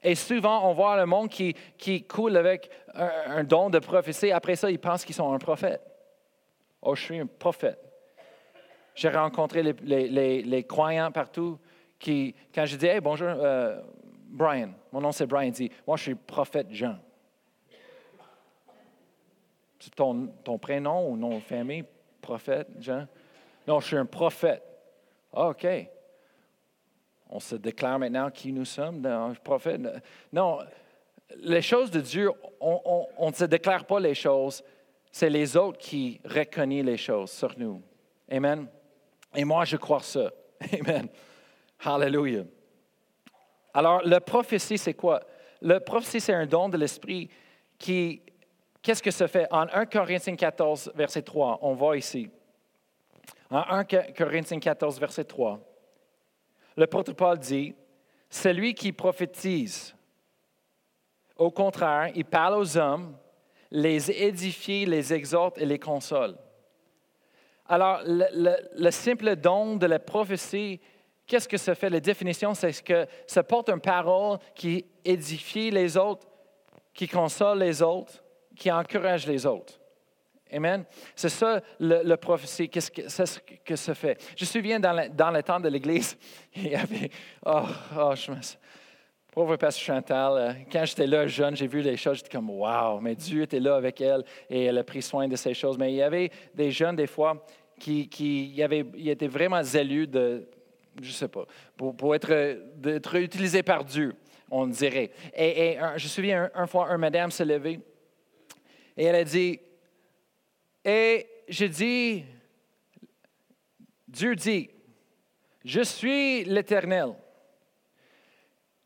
[0.00, 4.30] Et souvent, on voit le monde qui, qui coule avec un, don de prophétie.
[4.30, 5.82] Après ça, ils pensent qu'ils sont un prophète.
[6.80, 7.80] Oh, je suis un prophète.
[8.94, 9.72] J'ai rencontré les,
[10.08, 11.58] les- les- croyants partout
[11.98, 13.80] qui, quand je dis, hey, bonjour, euh,
[14.28, 16.96] Brian, mon nom c'est Brian, dit, moi je suis prophète Jean.
[19.80, 21.84] C'est ton, ton prénom ou nom de famille,
[22.20, 23.06] prophète Jean?
[23.68, 24.62] Non, je suis un prophète.
[25.30, 25.66] Ah, OK.
[27.28, 29.82] On se déclare maintenant qui nous sommes, un prophète.
[30.32, 30.60] Non,
[31.36, 34.64] les choses de Dieu, on ne se déclare pas les choses,
[35.12, 37.82] c'est les autres qui reconnaissent les choses sur nous.
[38.30, 38.68] Amen.
[39.34, 40.30] Et moi, je crois ça.
[40.72, 41.06] Amen.
[41.84, 42.44] Hallelujah.
[43.74, 45.20] Alors, la prophétie, c'est quoi?
[45.60, 47.28] La prophétie, c'est un don de l'Esprit
[47.78, 48.22] qui,
[48.80, 49.46] qu'est-ce que ça fait?
[49.50, 52.30] En 1 Corinthiens 14, verset 3, on voit ici.
[53.50, 53.84] En 1
[54.16, 55.58] Corinthiens 14, verset 3,
[56.76, 57.74] l'apôtre Paul dit,
[58.28, 59.94] celui qui prophétise,
[61.36, 63.16] au contraire, il parle aux hommes,
[63.70, 66.36] les édifie, les exhorte et les console.
[67.66, 70.80] Alors, le, le- le simple don de la prophétie,
[71.26, 71.90] qu'est-ce que ça fait?
[71.90, 76.26] La définition, c'est que ça porte une parole qui édifie les autres,
[76.94, 78.22] qui console les autres
[78.56, 79.78] qui encourage les autres.
[80.52, 80.84] Amen.
[81.14, 84.18] C'est ça le, prophétie, qu'est-ce que, c'est ce que ça fait.
[84.36, 86.16] Je me souviens dans le, dans le temps de l'Église,
[86.56, 87.10] il y avait,
[87.44, 87.62] oh,
[87.96, 88.38] oh je me,
[89.30, 92.98] pauvre Pasteur Chantal, euh, quand j'étais là jeune, j'ai vu les choses, j'étais comme, wow,
[93.00, 95.78] mais Dieu était là avec elle et elle a pris soin de ces choses.
[95.78, 97.44] Mais il y avait des jeunes, des fois,
[97.78, 100.48] qui, qui avaient, étaient vraiment zélus de,
[101.00, 101.44] je sais pas,
[101.76, 104.14] pour, pour être, utilisés par Dieu,
[104.50, 105.10] on dirait.
[105.36, 107.80] Et, je me souviens, un, fois, un madame s'est levée
[108.96, 109.60] et elle a dit,
[110.88, 112.24] et je dis,
[114.06, 114.70] Dieu dit,
[115.62, 117.14] je suis l'Éternel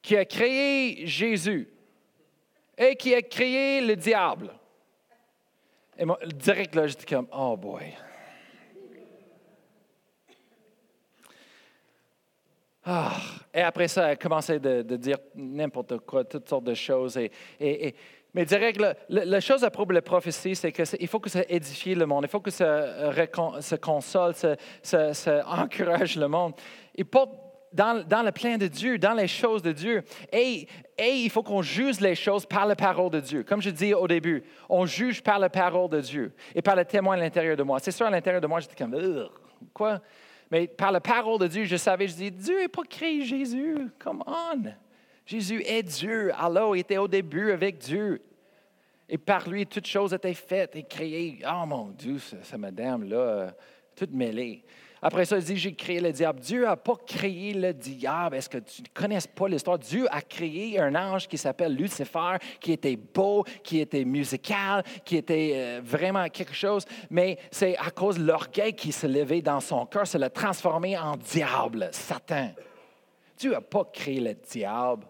[0.03, 1.68] qui a créé Jésus
[2.76, 4.53] et qui a créé le diable.
[5.96, 7.94] Et moi, direct là, j'étais comme, oh boy.
[12.84, 13.16] Ah.
[13.55, 17.16] Et après ça, elle a commencé de, dire n'importe quoi, toutes sortes de choses.
[17.16, 17.94] et,
[18.35, 18.80] mais direct,
[19.11, 22.24] la, chose à propos de la prophétie, c'est qu'il faut que ça édifie le monde,
[22.26, 23.12] il faut que ça,
[23.61, 24.35] se console,
[24.83, 26.55] ça, encourage le monde.
[26.95, 27.30] Il porte
[27.74, 30.03] dans, dans, le plan de Dieu, dans les choses de Dieu.
[30.33, 30.66] Et,
[30.99, 33.45] et il faut qu'on juge les choses par la parole de Dieu.
[33.45, 36.85] Comme je dis au début, on juge par la parole de Dieu et par le
[36.85, 37.78] témoin à l'intérieur de moi.
[37.80, 39.28] C'est sûr, à l'intérieur de moi, j'étais comme,
[39.72, 40.01] quoi?
[40.51, 43.89] Mais par la parole de Dieu, je savais, je dis, Dieu n'a pas créé Jésus.
[43.99, 44.64] Come on.
[45.27, 46.33] Jésus est Dieu.
[46.37, 48.23] Alors, il était au début avec Dieu.
[49.09, 51.41] Et par lui, toutes choses étaient faites et créées.
[51.47, 53.51] Oh mon Dieu, ça, madame-là, euh,
[53.95, 54.64] toute mêlée.
[55.05, 56.39] Après ça, il dit, j'ai créé le diable.
[56.39, 58.37] Dieu n'a pas créé le diable.
[58.37, 59.77] Est-ce que tu ne connais pas l'histoire?
[59.77, 65.16] Dieu a créé un ange qui s'appelle Lucifer, qui était beau, qui était musical, qui
[65.16, 66.85] était euh, vraiment quelque chose.
[67.11, 70.97] Mais c'est à cause de l'orgueil qui s'est levé dans son cœur, ça l'a transformé
[70.97, 72.53] en diable, Satan.
[73.37, 75.05] Dieu n'a pas créé le diable.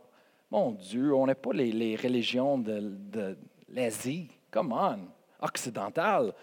[0.53, 3.38] Mon Dieu, on n'est pas les, religions de,
[3.70, 4.28] l'Asie.
[4.50, 4.98] Come on,
[5.40, 6.34] occidental.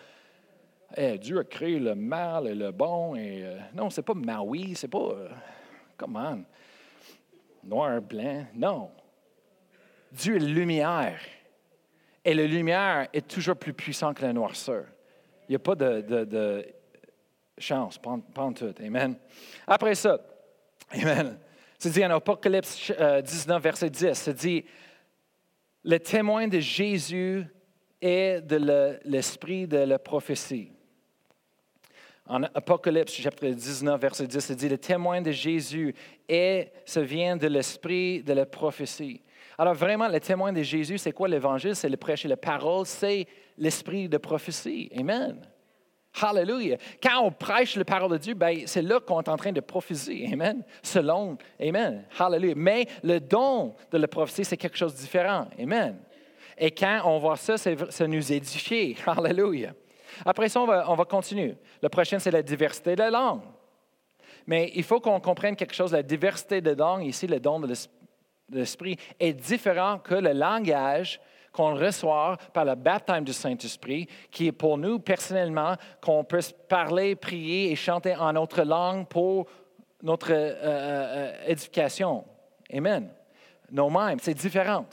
[0.97, 3.13] Eh, Dieu a créé le mal et le bon.
[3.13, 4.97] Et, euh, non, c'est pas Maui, c'est pas.
[4.97, 5.29] Euh,
[5.95, 6.43] come on.
[7.63, 8.47] Noir, blanc.
[8.55, 8.89] Non.
[10.11, 11.21] Dieu est lumière.
[12.25, 14.85] Et la lumière est toujours plus puissante que la noirceur.
[15.47, 16.65] Il n'y a pas de,
[17.59, 18.17] chance, pas,
[18.55, 18.73] tout.
[18.83, 19.17] Amen.
[19.67, 20.19] Après ça,
[20.93, 21.37] Amen.
[21.81, 24.65] C'est dit en Apocalypse 19, euh, verset 10, c'est dit,
[25.85, 27.45] le témoin de Jésus
[28.01, 30.73] est de l'esprit de la prophétie.
[32.27, 35.95] En Apocalypse chapitre 19, verset 10, c'est dit, le témoin de Jésus
[36.27, 39.21] est, ça vient de l'esprit de la prophétie.
[39.57, 41.77] Alors vraiment, le témoin de Jésus, c'est quoi l'évangile?
[41.77, 43.25] C'est le prêcher la parole, c'est
[43.57, 44.91] l'esprit de prophétie.
[44.97, 45.39] Amen.
[46.21, 46.77] Hallelujah.
[47.01, 49.61] Quand on prêche la parole de Dieu, ben, c'est là qu'on est en train de
[49.61, 50.29] prophétiser.
[50.31, 50.63] Amen.
[50.81, 51.37] Selon.
[51.61, 52.05] Amen.
[52.17, 52.55] Hallelujah.
[52.57, 55.47] Mais le don de la prophétie, c'est quelque chose de différent.
[55.59, 55.97] Amen.
[56.57, 58.97] Et quand on voit ça, ça nous édifie.
[59.05, 59.73] Hallelujah.
[60.25, 61.55] Après ça, on va, on va continuer.
[61.81, 63.41] Le prochain, c'est la diversité de langue.
[64.45, 65.93] Mais il faut qu'on comprenne quelque chose.
[65.93, 67.73] La diversité de langue, ici, le don de
[68.51, 71.21] l'esprit, est différent que le langage
[71.59, 76.39] qu'on reçoit par le baptême du Saint-Esprit, qui est pour nous personnellement qu'on peut
[76.69, 79.45] parler, prier et chanter en notre langue pour
[80.01, 82.23] notre euh, euh, éducation.
[82.73, 83.09] Amen.
[83.69, 84.85] Nous-mêmes, c'est différent.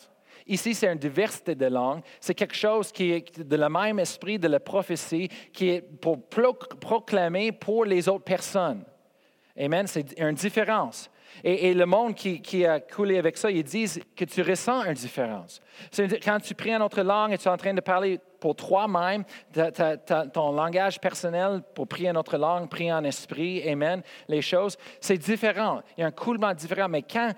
[0.48, 2.02] Ici, c'est une diversité de langues.
[2.18, 6.18] C'est quelque chose qui est de le même esprit de la prophétie, qui est pour
[6.28, 8.82] proclamer pour les autres personnes.
[9.56, 9.86] Amen.
[9.86, 11.08] C'est une différence.
[11.44, 15.60] Et, le monde qui, a coulé avec ça, ils disent que tu ressens une différence.
[16.24, 19.24] Quand tu pries en autre langue et tu es en train de parler pour toi-même,
[20.32, 25.18] ton langage personnel pour prier en autre langue, prier en esprit, amen, les choses, c'est
[25.18, 25.82] différent.
[25.96, 26.88] Il y a un coulement différent.
[26.88, 27.32] Mais quand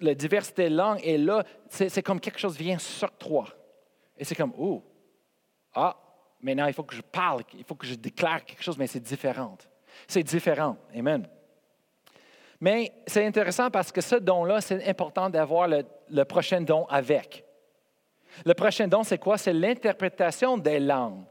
[0.00, 3.46] la diversité de langue est là, c'est comme quelque chose vient sur toi.
[4.16, 4.82] Et c'est comme, oh,
[5.74, 5.96] ah,
[6.40, 9.00] maintenant il faut que je parle, il faut que je déclare quelque chose, mais c'est
[9.00, 9.56] différent.
[10.06, 10.76] C'est différent.
[10.94, 11.26] Amen.
[12.60, 17.44] Mais c'est intéressant parce que ce don-là, c'est important d'avoir le, prochain don avec.
[18.44, 19.38] Le prochain don, c'est quoi?
[19.38, 21.24] C'est l'interprétation des langues.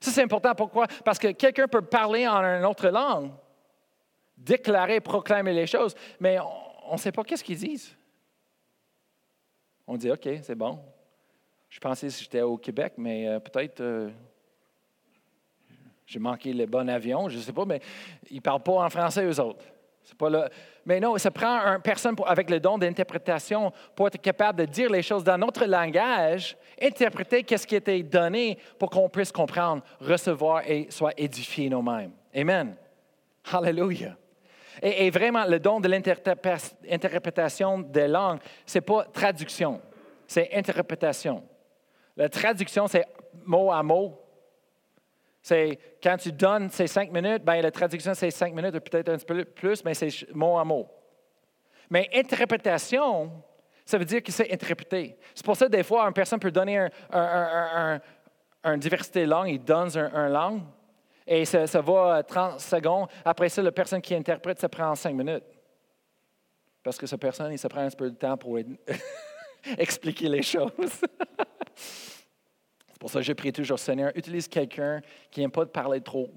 [0.00, 0.54] Ça, c'est important.
[0.54, 0.86] Pourquoi?
[1.04, 3.30] Parce que quelqu'un peut parler en une autre langue,
[4.36, 6.38] déclarer, proclamer les choses, mais
[6.88, 7.94] on ne sait pas qu'est-ce qu'ils disent.
[9.86, 10.80] On dit, OK, c'est bon.
[11.68, 14.10] Je pensais que j'étais au Québec, mais euh, peut-être euh,
[16.06, 17.80] j'ai manqué le bon avion, je ne sais pas, mais
[18.30, 19.64] ils ne parlent pas en français, eux autres.
[20.18, 20.48] Pas là.
[20.84, 24.90] Mais non, ça prend une personne avec le don d'interprétation pour être capable de dire
[24.90, 30.68] les choses dans notre langage, interpréter qu'est-ce qui été donné pour qu'on puisse comprendre, recevoir
[30.68, 32.12] et soit édifié nous-mêmes.
[32.34, 32.76] Amen.
[33.50, 34.16] Hallelujah.
[34.82, 39.80] Et, et, vraiment, le don de l'interprétation des langues, ce n'est pas traduction,
[40.26, 41.42] c'est interprétation.
[42.16, 43.06] La traduction, c'est
[43.44, 44.18] mot à mot.
[45.42, 49.16] C'est quand tu donnes ces cinq minutes, ben, la traduction, c'est cinq minutes, peut-être un
[49.16, 50.88] petit peu plus, mais c'est mot à mot.
[51.90, 53.42] Mais interprétation,
[53.84, 55.16] ça veut dire qu'il sait interpréter.
[55.34, 58.00] C'est pour ça que des fois, une personne peut donner un,
[58.64, 60.62] une diversité langue, il donne un, langue,
[61.26, 63.08] et ça, va 30 secondes.
[63.24, 65.44] Après ça, la personne qui interprète, ça prend cinq minutes.
[66.84, 68.58] Parce que cette personne, il se prend un peu de temps pour
[69.78, 70.70] expliquer les choses.
[73.02, 76.30] pour ça je prie toujours, Seigneur, utilise quelqu'un qui n'aime pas de parler trop.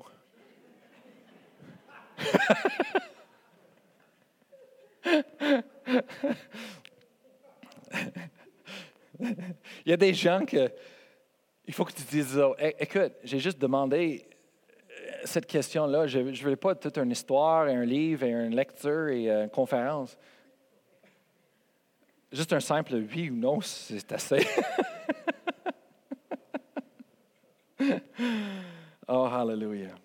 [9.19, 9.35] Il
[9.85, 10.71] y a des gens que
[11.67, 14.27] il faut que tu dises, oh, écoute, j'ai juste demandé
[14.89, 16.07] euh, cette question-là.
[16.07, 19.51] Je ne veux pas toute une histoire, et un livre, et une lecture et une
[19.51, 20.17] conférence.
[22.31, 24.47] Juste un simple oui ou non, c'est assez.
[29.07, 29.95] oh, hallelujah.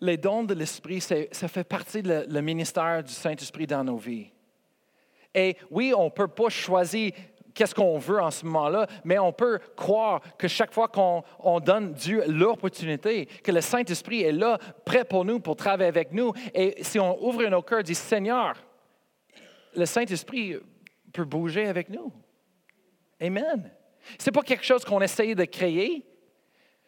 [0.00, 4.30] Les dons de l'Esprit, ça fait partie du ministère du Saint-Esprit dans nos vies.
[5.34, 7.12] Et oui, on ne peut pas choisir
[7.54, 11.92] qu'est-ce qu'on veut en ce moment-là, mais on peut croire que chaque fois qu'on donne
[11.94, 16.32] Dieu l'opportunité, que le Saint-Esprit est là, prêt pour nous, pour travailler avec nous.
[16.52, 18.54] Et si on ouvre nos cœurs dit, Seigneur,
[19.74, 20.56] le Saint-Esprit
[21.12, 22.12] peut bouger avec nous.
[23.20, 23.70] Amen.
[24.18, 26.04] Ce n'est pas quelque chose qu'on essaye de créer.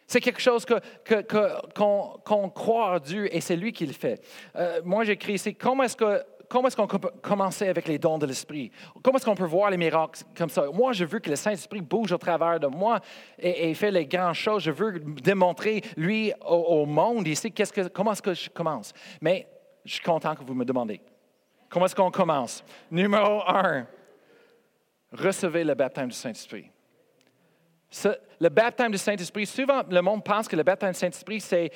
[0.06, 4.22] C'est quelque chose qu'on que, croit en Dieu et c'est lui qui le fait.
[4.54, 8.18] Euh, moi, j'écris ici, comment est-ce que comment est-ce qu'on peut commencer avec les dons
[8.18, 8.70] de l'Esprit?
[9.02, 10.66] Comment est-ce qu'on peut voir les miracles comme ça?
[10.72, 13.00] Moi, je veux que le Saint-Esprit bouge au travers de moi
[13.38, 14.62] et, fait les grandes choses.
[14.62, 18.92] Je veux démontrer, lui, au, monde ici, que, comment est-ce que je commence?
[19.20, 19.48] Mais
[19.84, 21.00] je suis content que vous me demandez.
[21.68, 22.64] Comment est-ce qu'on commence?
[22.90, 23.86] Numéro un,
[25.12, 26.70] recevez le baptême du Saint-Esprit.
[28.40, 31.70] Le baptême du Saint-Esprit, souvent le monde pense que le baptême du Saint-Esprit, c'est,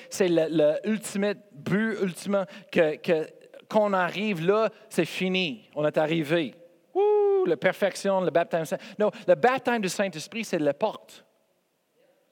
[0.85, 3.27] l'ultime but, ultime, que,
[3.69, 6.55] qu'on arrive là, c'est fini, on est arrivé.
[6.95, 8.65] Ouh, la perfection, le baptême.
[8.99, 11.25] Non, le baptême du Saint-Esprit, c'est la porte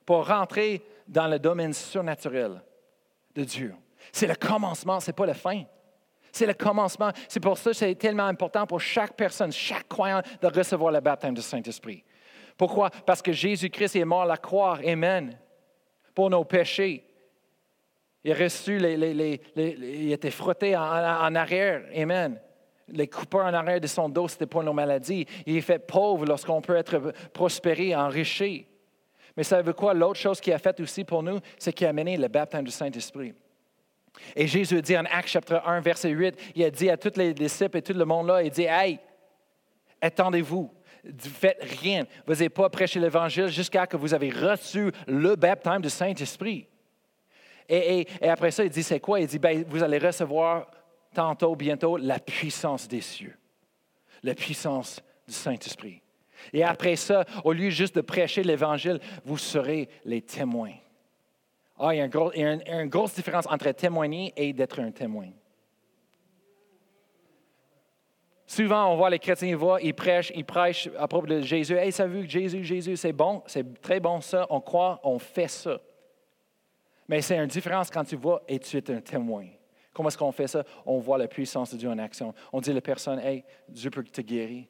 [0.05, 2.61] pour rentrer dans le domaine surnaturel
[3.35, 3.75] de Dieu.
[4.13, 5.65] C'est le commencement, ce n'est pas la fin.
[6.33, 7.11] C'est le commencement.
[7.29, 11.01] C'est pour ça que c'est tellement important pour chaque personne, chaque croyant, de recevoir le
[11.01, 12.05] baptême du Saint-Esprit.
[12.59, 12.91] Pourquoi?
[12.91, 14.79] Parce que Jésus-Christ est mort à la croix.
[14.85, 15.39] Amen.
[16.15, 17.05] Pour nos péchés.
[18.25, 21.85] Il a reçu, les, il était frotté en, arrière.
[21.95, 22.39] Amen.
[22.89, 25.25] Les coupeurs en arrière de son dos, ce n'était pas nos maladies.
[25.47, 28.67] Il est fait pauvre lorsqu'on peut être prospéré, enrichi.
[29.37, 29.95] Mais savez-vous quoi?
[29.95, 32.73] L'autre chose qu'il a fait aussi pour nous, c'est qu'il a amené le baptême du
[32.73, 33.35] Saint-Esprit.
[34.35, 37.33] Et Jésus dit en Actes chapitre 1, verset 8, il a dit à tous les
[37.33, 38.99] disciples et tout le monde là, il dit, Hey,
[40.01, 40.69] attendez-vous,
[41.19, 42.05] faites rien.
[42.27, 46.67] Vous n'avez pas prêché l'Évangile jusqu'à ce que vous avez reçu le baptême du Saint-Esprit.
[47.69, 49.21] Et, après ça, il dit, c'est quoi?
[49.21, 50.71] Il dit, ben, vous allez recevoir
[51.13, 53.37] tantôt, bientôt, la puissance des cieux,
[54.23, 56.01] la puissance du Saint-Esprit.
[56.53, 60.75] Et après ça, au lieu juste de prêcher l'Évangile, vous serez les témoins.
[61.79, 65.29] Ah, il y a, une, grosse différence entre témoigner et d'être un témoin.
[68.49, 71.77] Souvent, on voit les chrétiens, ils prêchent, ils prêchent à propos de Jésus.
[71.77, 75.19] Hey, ça vu que Jésus, Jésus, c'est bon, c'est très bon ça, on croit, on
[75.19, 75.79] fait ça.
[77.07, 79.47] Mais c'est une différence quand tu vois et tu es un témoin.
[79.93, 80.65] Comment est-ce qu'on fait ça?
[80.87, 82.33] On voit la puissance de Dieu en action.
[82.51, 84.65] On dit à la personne, hey, Dieu peut te guérir.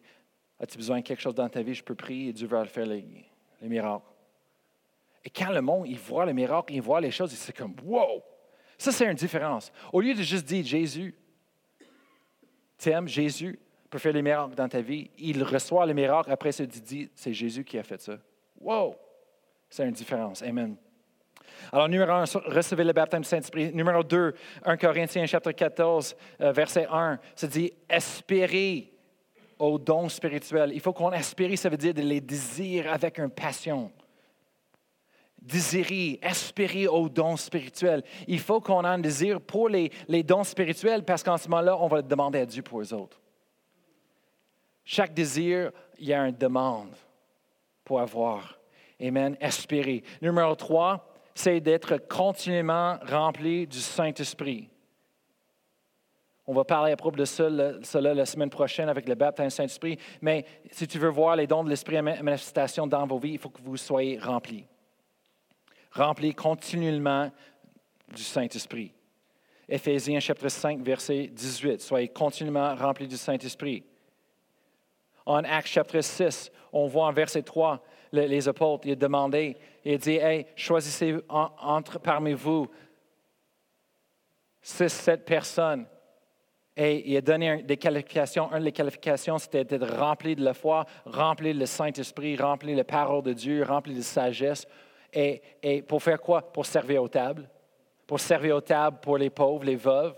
[0.59, 1.75] As-tu besoin de quelque chose dans ta vie?
[1.75, 3.05] Je peux prier et Dieu va faire les,
[3.63, 4.03] miracles.
[5.25, 8.25] Et quand le monde, il voit les miracles, il voit les choses, c'est comme, wow!
[8.77, 9.71] Ça, c'est une différence.
[9.93, 11.15] Au lieu de juste dire Jésus,
[12.77, 13.57] t'aimes Jésus
[13.91, 17.33] peut faire les miracles dans ta vie, il reçoit les miracles, après il dit, c'est
[17.33, 18.19] Jésus qui a fait ça.
[18.61, 18.97] Wow!
[19.71, 20.43] C'est une différence.
[20.43, 20.77] Amen.
[21.73, 23.73] Alors, numéro un, recevez le baptême du Saint-Esprit.
[23.75, 24.35] Numéro deux,
[24.65, 28.93] 1 Corinthiens chapitre 14, euh, verset 1, ça dit espérer
[29.59, 30.71] aux dons spirituels.
[30.73, 33.91] Il faut qu'on espère, ça veut dire de les désirer avec une passion.
[35.41, 38.03] Désirer, espérer aux dons spirituels.
[38.27, 41.77] Il faut qu'on ait un désir pour les, les dons spirituels parce qu'en ce moment-là,
[41.79, 43.21] on va le demander à Dieu pour les autres.
[44.91, 46.97] Chaque désir, il y a une demande
[47.85, 48.59] pour avoir.
[48.99, 49.37] Amen.
[49.39, 50.03] Espérer.
[50.23, 54.71] Numéro 3, c'est d'être continuellement rempli du Saint-Esprit.
[56.47, 59.99] On va parler à propos de cela la semaine prochaine avec le baptême du Saint-Esprit.
[60.23, 63.39] Mais si tu veux voir les dons de l'Esprit en manifestation dans vos vies, il
[63.39, 64.65] faut que vous soyez remplis.
[65.93, 67.31] Remplis continuellement
[68.17, 68.95] du Saint-Esprit.
[69.69, 71.83] Éphésiens chapitre 5, verset 18.
[71.83, 73.85] Soyez continuellement remplis du Saint-Esprit.
[75.29, 79.93] En Actes chapitre 6, on voit en verset 3, les, apôtres, il a demandé, il
[79.93, 82.67] a dit, hey, choisissez entre parmi vous
[84.63, 85.87] six, sept personnes.
[86.75, 88.51] Et il a donné des qualifications.
[88.55, 92.79] Une des qualifications, c'était d'être rempli de la foi, rempli de le Saint-Esprit, rempli de
[92.79, 94.67] la parole de Dieu, rempli de sagesse.
[95.13, 96.41] Et, et pour faire quoi?
[96.41, 97.51] Pour servir aux tables.
[98.07, 100.15] Pour servir aux tables pour les pauvres, les veuves.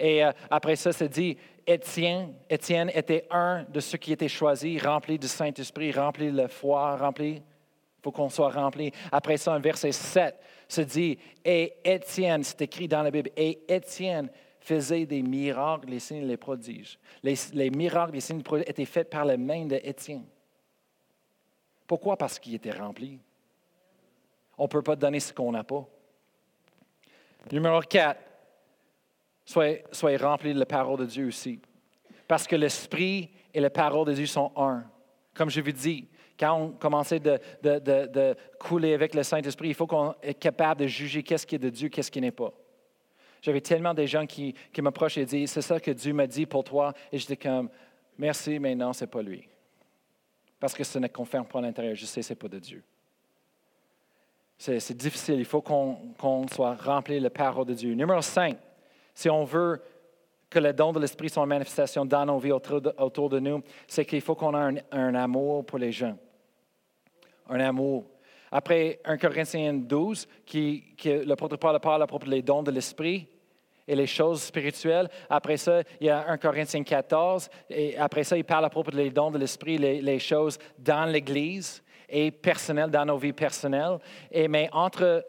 [0.00, 1.36] Et euh, après ça, c'est dit,
[1.68, 6.48] Étienne, Étienne était un de ceux qui étaient choisis, rempli du Saint-Esprit, rempli de la
[6.48, 7.34] foi, rempli.
[7.34, 8.90] Il faut qu'on soit rempli.
[9.12, 10.34] Après ça, un verset 7
[10.66, 16.00] se dit, et Étienne, c'est écrit dans la Bible, et Étienne faisait des miracles, les
[16.00, 16.98] signes les prodiges.
[17.22, 20.24] Les, miracles, les signes les prodiges étaient faits par la main d'Étienne.
[21.86, 22.16] Pourquoi?
[22.16, 23.18] Parce qu'il était rempli.
[24.56, 25.86] On ne peut pas donner ce qu'on n'a pas.
[27.52, 28.27] Numéro 4,
[29.48, 31.60] soyez, remplis de la parole de Dieu aussi.
[32.26, 34.84] Parce que l'Esprit et la parole de Dieu sont un.
[35.34, 39.86] Comme je vous dis, quand on commençait de, de, couler avec le Saint-Esprit, il faut
[39.86, 42.52] qu'on soit capable de juger qu'est-ce qui est de Dieu, qu'est-ce qui n'est pas.
[43.40, 46.44] J'avais tellement de gens qui, qui m'approchent et disent, c'est ça que Dieu m'a dit
[46.44, 46.92] pour toi.
[47.12, 47.70] Et j'étais comme,
[48.18, 49.48] merci, mais non, ce n'est pas lui.
[50.60, 51.94] Parce que ce ne confirme pas l'intérieur.
[51.94, 52.82] Je sais, ce n'est pas de Dieu.
[54.58, 55.38] C'est difficile.
[55.38, 57.94] Il faut qu'on soit rempli de la parole de Dieu.
[57.94, 58.58] Numéro 5,
[59.18, 59.82] si on veut
[60.48, 64.04] que le don de l'Esprit soit une manifestation dans nos vies autour de, nous, c'est
[64.04, 66.16] qu'il faut qu'on ait un, amour pour les gens.
[67.48, 68.04] Un amour.
[68.52, 73.26] Après 1 Corinthiens 12, qui, qui, le Paul parle à propos des dons de l'Esprit
[73.88, 75.08] et les choses spirituelles.
[75.28, 78.92] Après ça, il y a 1 Corinthiens 14, et après ça, il parle à propos
[78.92, 83.98] des dons de l'Esprit, les, choses dans l'Église et personnel dans nos vies personnelles.
[84.30, 85.26] Et, mais entre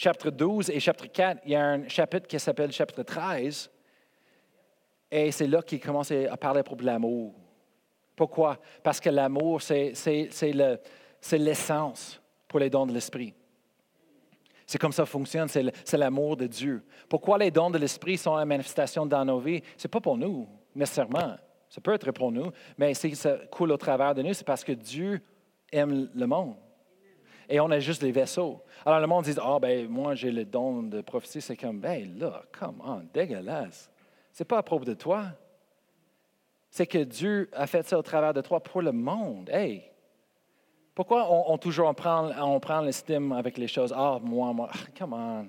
[0.00, 3.70] chapitre 12 et chapitre 4, il y a un chapitre qui s'appelle chapitre 13.
[5.10, 7.34] Et c'est là qu'il commence à parler de l'amour.
[8.16, 8.58] Pourquoi?
[8.82, 9.92] Parce que l'amour, c'est,
[11.32, 13.34] l'essence pour les dons de l'esprit.
[14.66, 16.82] C'est comme ça fonctionne, c'est l'amour de Dieu.
[17.08, 19.62] Pourquoi les dons de l'esprit sont la manifestation dans nos vies?
[19.76, 21.36] Ce n'est pas pour nous, nécessairement.
[21.68, 24.64] Ça peut être pour nous, mais si ça coule au travers de nous, c'est parce
[24.64, 25.20] que Dieu
[25.72, 26.56] aime le monde.
[27.50, 28.62] Et on a juste des vaisseaux.
[28.86, 31.40] Alors le monde dit, ah ben moi j'ai le don de prophétie.
[31.40, 33.90] C'est comme, ben là, come on, dégueulasse.
[34.32, 35.26] C'est pas à propos de toi.
[36.70, 39.50] C'est que Dieu a fait ça au travers de toi pour le monde.
[39.50, 39.82] Hey,
[40.94, 43.92] pourquoi on, toujours on prend, on prend l'estime avec les choses?
[43.96, 45.46] Ah, moi, moi, come on.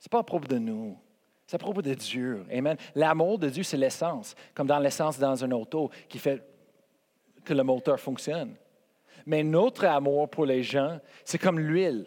[0.00, 0.98] C'est pas à propos de nous.
[1.46, 2.44] C'est à propos de Dieu.
[2.50, 2.76] Amen.
[2.96, 6.42] L'amour de Dieu, c'est l'essence, comme dans l'essence dans un auto qui fait
[7.44, 8.56] que le moteur fonctionne.
[9.26, 12.06] Mais notre amour pour les gens, c'est comme l'huile.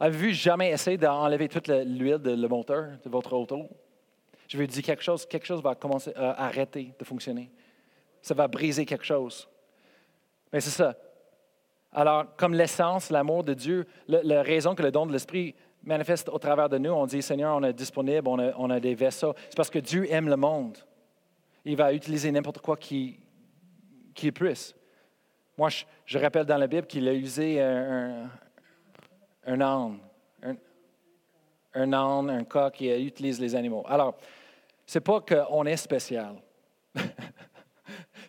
[0.00, 3.68] Avez-vous jamais essayé d'enlever toute l'huile de le moteur de votre auto?
[4.46, 7.50] Je vais dire quelque chose, quelque chose va commencer à arrêter de fonctionner.
[8.22, 9.48] Ça va briser quelque chose.
[10.52, 10.96] Mais c'est ça.
[11.92, 16.38] Alors, comme l'essence, l'amour de Dieu, la raison que le don de l'Esprit manifeste au
[16.38, 19.34] travers de nous, on dit, Seigneur, on est disponible, on a, on a des vaisseaux.
[19.48, 20.78] C'est parce que Dieu aime le monde.
[21.64, 23.18] Il va utiliser n'importe quoi qui
[24.34, 24.74] puisse.
[25.58, 25.70] Moi,
[26.06, 28.30] je, rappelle dans la Bible qu'il a usé un,
[29.44, 29.98] un, âne,
[31.74, 33.84] un, âne, un coq qui utilise les animaux.
[33.88, 34.16] Alors,
[34.86, 36.36] ce n'est pas qu'on est spécial.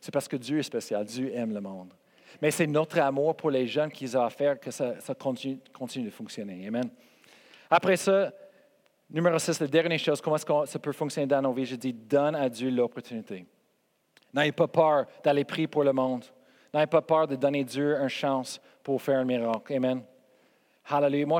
[0.01, 1.05] c'est parce que Dieu est spécial.
[1.05, 1.93] Dieu aime le monde.
[2.41, 6.05] Mais c'est notre amour pour les jeunes qui a à faire que ça, continue, continue,
[6.05, 6.65] de fonctionner.
[6.65, 6.89] Amen.
[7.69, 8.33] Après ça,
[9.07, 11.65] numéro 6, la dernière chose, comment est-ce que ça peut fonctionner dans nos vies?
[11.65, 13.45] Je dis, donne à Dieu l'opportunité.
[14.33, 16.25] N'ayez pas peur d'aller prier pour le monde.
[16.73, 19.73] N'ayez pas peur de donner Dieu une chance pour faire un miracle.
[19.73, 20.03] Amen.
[20.85, 21.25] Hallelujah.
[21.25, 21.39] Moi,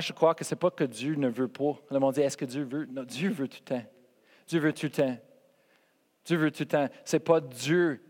[0.00, 1.76] je, crois que ce n'est pas que Dieu ne veut pas.
[1.90, 2.86] Le monde dit, est-ce que Dieu veut?
[2.86, 3.84] Non, Dieu veut tout le temps.
[4.46, 5.16] Dieu veut tout le temps.
[6.24, 6.88] Dieu veut tout le temps.
[7.04, 8.02] Ce n'est pas Dieu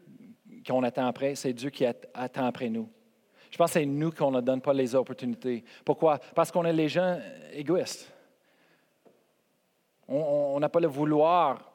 [0.67, 2.89] qu'on attend après, c'est Dieu qui attend après nous.
[3.51, 5.65] Je pense que c'est nous qu'on ne donne pas les opportunités.
[5.85, 6.19] Pourquoi?
[6.35, 7.19] Parce qu'on est les gens
[7.53, 8.13] égoïstes.
[10.07, 11.73] On n'a pas le vouloir.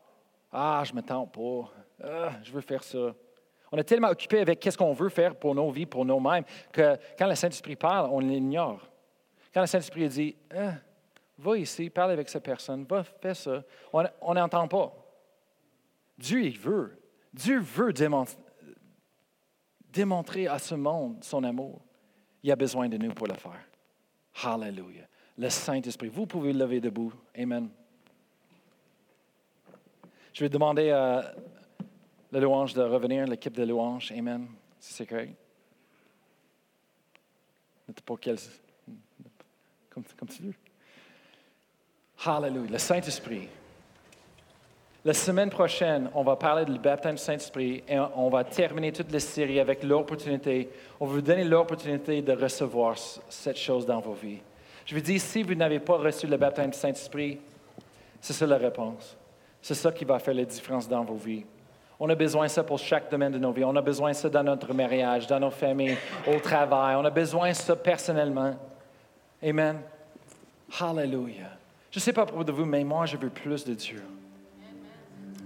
[0.52, 1.72] Ah, je ne me tente pas.
[2.04, 3.14] Ah, je veux faire ça.
[3.72, 6.98] On est tellement occupé avec qu'est-ce qu'on veut faire pour nos vies, pour nous-mêmes, que
[7.18, 8.88] quand le Saint-Esprit parle, on l'ignore.
[9.54, 10.76] Quand le Saint-Esprit dit, hein,
[11.38, 13.64] va ici, parle avec cette personne, va, fais ça,
[14.22, 14.94] on n'entend pas.
[16.18, 16.98] Dieu, il veut.
[17.34, 17.92] Dieu veut
[19.92, 21.82] démontrer, à ce monde son amour.
[22.44, 23.66] Il a besoin de nous pour le faire.
[24.44, 25.08] Hallelujah.
[25.38, 26.08] Le Saint-Esprit.
[26.08, 27.12] Vous pouvez lever debout.
[27.38, 27.70] Amen.
[30.32, 31.34] Je vais demander à
[32.36, 34.12] la louange de revenir, l'équipe de louange.
[34.12, 34.46] Amen.
[34.78, 35.34] c'est correct.
[38.06, 38.36] Pour quel...
[39.90, 40.54] Comme, comme tu veux.
[42.26, 42.72] Hallelujah.
[42.74, 43.48] Le Saint-Esprit.
[45.06, 49.14] La semaine prochaine, on va parler du baptême du Saint-Esprit et on va terminer toute
[49.14, 50.70] la série avec l'opportunité.
[51.00, 52.98] On va vous donner l'opportunité de recevoir
[53.30, 54.42] cette chose dans vos vies.
[54.86, 57.40] Je vous dis, si vous n'avez pas reçu le baptême du Saint-Esprit,
[58.20, 59.16] c'est ça la réponse.
[59.62, 61.46] C'est ça qui va faire la différence dans vos vies.
[62.00, 63.64] On a besoin de ça pour chaque domaine de nos vies.
[63.64, 66.96] On a besoin de ça dans notre mariage, dans nos familles, au travail.
[66.98, 68.54] On a besoin de ça personnellement.
[69.42, 69.78] Amen.
[70.80, 71.52] Hallelujah.
[71.92, 74.04] Je ne sais pas pour vous, mais moi, je veux plus de Dieu.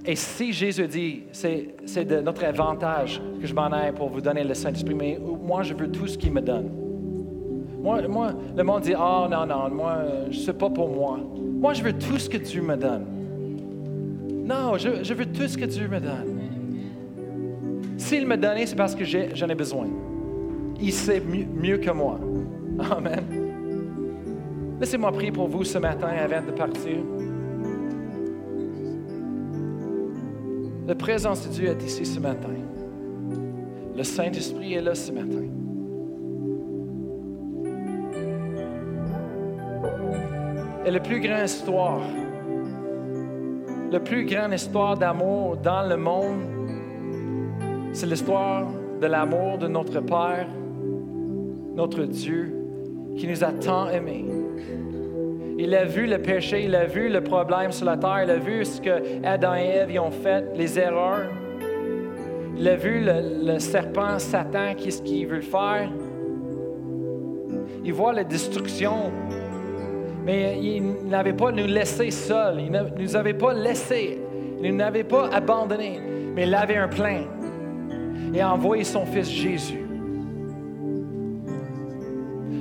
[0.06, 4.44] Et si Jésus dit, c'est de notre avantage que je m'en aille pour vous donner
[4.44, 6.72] le Saint-Esprit, mais moi, je veux tout ce qu'il me donne.
[7.82, 8.08] Moi, le
[8.64, 10.00] monde dit, oh non, non, moi,
[10.32, 11.20] je pas pour moi.
[11.38, 13.06] Moi, je veux tout ce que Dieu me donne.
[14.46, 16.39] Non, je veux tout ce que Dieu me donne.
[18.00, 19.88] S'il me donne, c'est parce que j'en ai, besoin.
[20.80, 22.18] Il sait mieux, mieux que moi.
[22.80, 23.26] Amen.
[24.80, 26.96] Laissez-moi prier pour vous ce matin avant de partir.
[30.88, 32.56] La présence de Dieu est ici ce matin.
[33.96, 35.44] Le Saint-Esprit est là ce matin.
[40.86, 42.02] Et la plus grande histoire,
[43.92, 46.59] la plus grande histoire d'amour dans le monde,
[48.00, 48.66] c'est l'histoire
[49.02, 50.48] de l'amour de notre Père,
[51.76, 52.56] notre Dieu,
[53.18, 54.26] qui nous a tant aimés
[55.62, 58.38] il a vu le péché, il a vu le problème sur la terre, il a
[58.38, 61.28] vu ce que Adam et Ève ont fait, les erreurs.
[62.58, 65.92] Il a vu le, serpent Satan, qu'est-ce qu'il veut faire.
[67.84, 69.12] Il voit la destruction.
[70.26, 72.62] Mais il n'avait pas nous laissé seuls.
[72.62, 74.18] Il ne nous avait pas laissés.
[74.62, 76.00] Il ne nous avait pas abandonnés.
[76.36, 77.24] Mais il avait un plein.
[78.34, 79.90] Et a envoyé son fils Jésus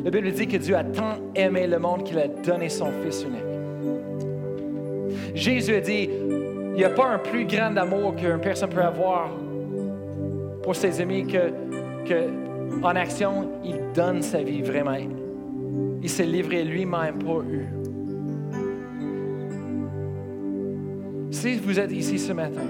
[0.05, 3.25] la Bible dit que Dieu a tant aimé le monde qu'il a donné son Fils
[3.25, 3.43] unique.
[5.35, 9.29] Jésus a dit, il n'y a pas un plus grand amour qu'une personne peut avoir
[10.63, 11.51] pour ses amis que,
[12.07, 14.97] que en action, il donne sa vie vraiment.
[16.03, 17.67] Il s'est livré lui-même pour eux.
[21.31, 22.63] Si vous êtes ici ce matin,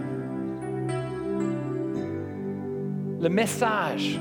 [3.21, 4.21] le message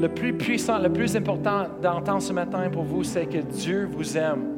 [0.00, 4.16] le plus puissant, le plus important d'entendre ce matin pour vous, c'est que Dieu vous
[4.16, 4.56] aime.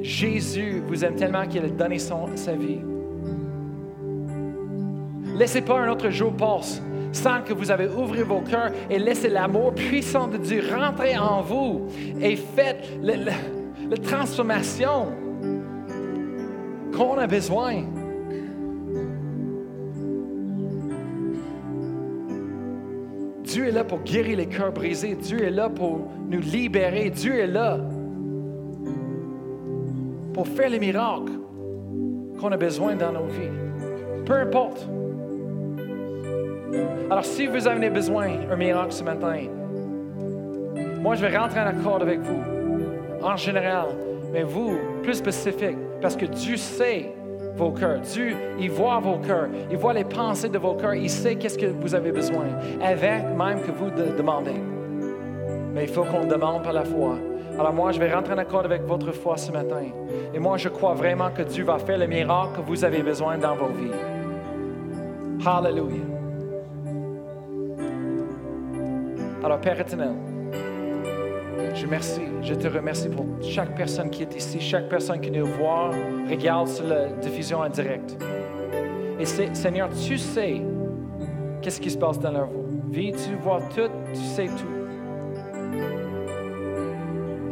[0.00, 2.16] Jésus vous aime tellement qu'il a donné sa
[2.52, 2.80] vie.
[5.36, 6.80] Laissez pas un autre jour passer
[7.12, 11.42] sans que vous avez ouvert vos cœurs et laissez l'amour puissant de Dieu rentrer en
[11.42, 11.88] vous
[12.20, 15.12] et faites la transformation
[16.96, 17.84] qu'on a besoin.
[23.52, 25.14] Dieu est là pour guérir les cœurs brisés.
[25.14, 27.10] Dieu est là pour nous libérer.
[27.10, 27.78] Dieu est là
[30.32, 31.32] pour faire les miracles
[32.40, 33.52] qu'on a besoin dans nos vies.
[34.24, 34.88] Peu importe.
[37.10, 39.36] Alors, si vous avez besoin d'un miracle ce matin,
[41.02, 42.40] moi, je vais rentrer en accord avec vous,
[43.22, 43.88] en général,
[44.32, 47.12] mais vous, plus spécifique, parce que Dieu sait
[47.56, 48.00] vos cœurs.
[48.00, 49.48] Dieu, il voit vos cœurs.
[49.70, 50.94] Il voit les pensées de vos cœurs.
[50.94, 52.46] Il sait qu'est-ce que vous avez besoin,
[52.82, 54.60] avant même que vous demandez.
[55.74, 57.16] Mais il faut qu'on demande par la foi.
[57.58, 59.82] Alors moi, je vais rentrer en accord avec votre foi ce matin.
[60.32, 63.36] Et moi, je crois vraiment que Dieu va faire le miracle que vous avez besoin
[63.36, 63.90] dans vos vies.
[65.44, 65.96] Hallelujah.
[69.44, 70.14] Alors, Père éternel,
[71.74, 75.90] je te remercie pour chaque personne qui est ici, chaque personne qui nous voit,
[76.28, 78.16] regarde sur la diffusion en direct.
[79.18, 80.60] Et Seigneur, tu sais
[81.60, 82.48] qu'est-ce qui se passe dans leur
[82.90, 83.12] vie.
[83.12, 84.82] Tu vois tout, tu sais tout.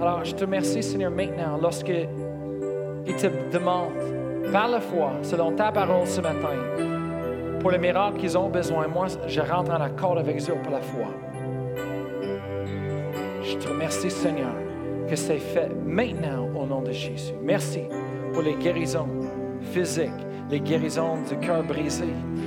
[0.00, 1.92] Alors, je te remercie, Seigneur, maintenant, lorsque
[3.06, 3.92] il te demande,
[4.52, 6.56] par la foi, selon ta parole ce matin,
[7.60, 10.80] pour le miracle qu'ils ont besoin, moi, je rentre en accord avec eux pour la
[10.80, 11.06] foi.
[13.60, 14.54] Te remercie, Seigneur,
[15.06, 17.34] que c'est fait maintenant au nom de Jésus.
[17.42, 17.82] Merci
[18.32, 19.08] pour les guérisons
[19.60, 20.08] physiques,
[20.50, 22.06] les guérisons du cœur brisé.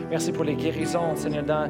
[0.10, 1.70] Merci pour les guérisons, Seigneur, dans,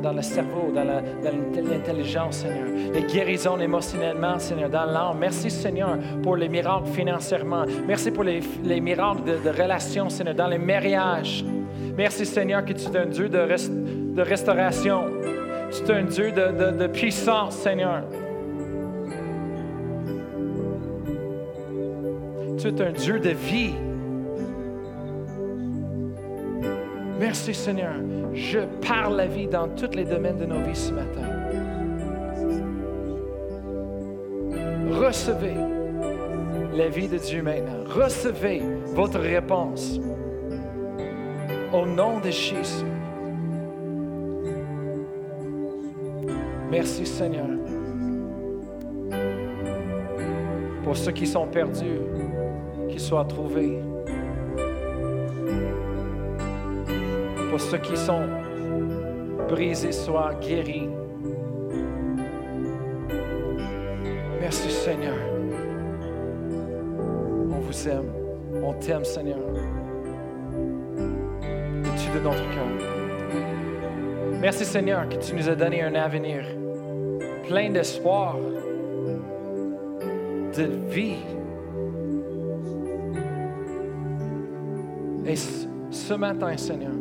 [0.00, 2.66] dans, le cerveau, dans l'intelligence, Seigneur.
[2.94, 5.18] Les guérisons émotionnellement, Seigneur, dans l'âme.
[5.18, 7.64] Merci, Seigneur, pour les miracles financièrement.
[7.86, 8.40] Merci pour les,
[8.80, 11.44] miracles de, relations, Seigneur, dans les mariages.
[11.94, 15.04] Merci, Seigneur, que tu es un Dieu de, de restauration.
[15.70, 18.02] Tu es un Dieu de, de puissance, Seigneur.
[22.62, 23.74] Tu un Dieu de vie.
[27.18, 27.94] Merci Seigneur.
[28.34, 31.26] Je parle la vie dans tous les domaines de nos vies ce matin.
[34.92, 35.56] Recevez
[36.76, 37.82] la vie de Dieu maintenant.
[37.84, 38.62] Recevez
[38.94, 39.98] votre réponse.
[41.72, 42.86] Au nom de Jésus.
[46.70, 47.48] Merci Seigneur.
[50.84, 51.98] Pour ceux qui sont perdus,
[52.92, 53.78] qu'ils soient trouvés.
[57.50, 58.26] Pour ceux qui sont
[59.48, 60.88] brisés, soient guéris.
[64.40, 65.16] Merci Seigneur.
[67.50, 68.12] On vous aime.
[68.62, 69.38] On t'aime Seigneur.
[71.84, 72.72] Et tu de notre cœur?
[74.40, 76.44] Merci Seigneur que tu nous as donné un avenir
[77.46, 78.36] plein d'espoir,
[80.56, 81.16] de vie.
[85.26, 86.92] Et ce matin, Seigneur,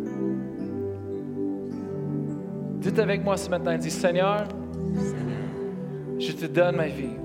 [2.80, 4.48] dites avec moi ce matin, dis Seigneur,
[6.20, 7.16] je te donne ma vie.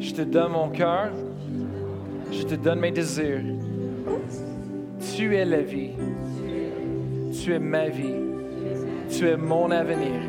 [0.00, 1.10] Je te donne mon cœur.
[2.32, 3.42] Je te donne mes désirs.
[5.14, 5.90] Tu es la vie.
[7.32, 8.14] Tu es ma vie.
[9.10, 10.20] Tu es mon avenir.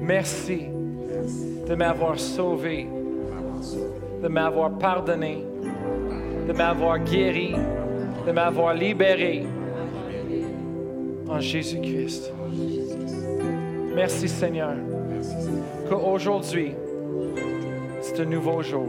[0.00, 0.66] Merci
[1.68, 2.88] de m'avoir sauvé,
[4.22, 5.44] de m'avoir pardonné,
[6.50, 7.54] de m'avoir guéri,
[8.26, 9.46] de m'avoir libéré
[11.28, 12.32] en Jésus-Christ.
[13.94, 14.74] Merci Seigneur,
[15.88, 16.74] qu'aujourd'hui,
[18.00, 18.88] c'est un nouveau jour,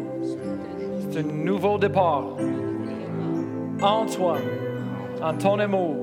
[1.12, 2.36] c'est un nouveau départ
[3.84, 4.38] en toi,
[5.22, 5.98] en ton amour.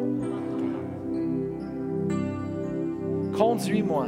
[3.37, 4.07] Conduis-moi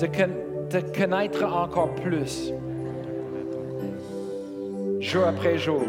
[0.00, 2.52] de connaître encore plus,
[5.10, 5.82] jour après jour.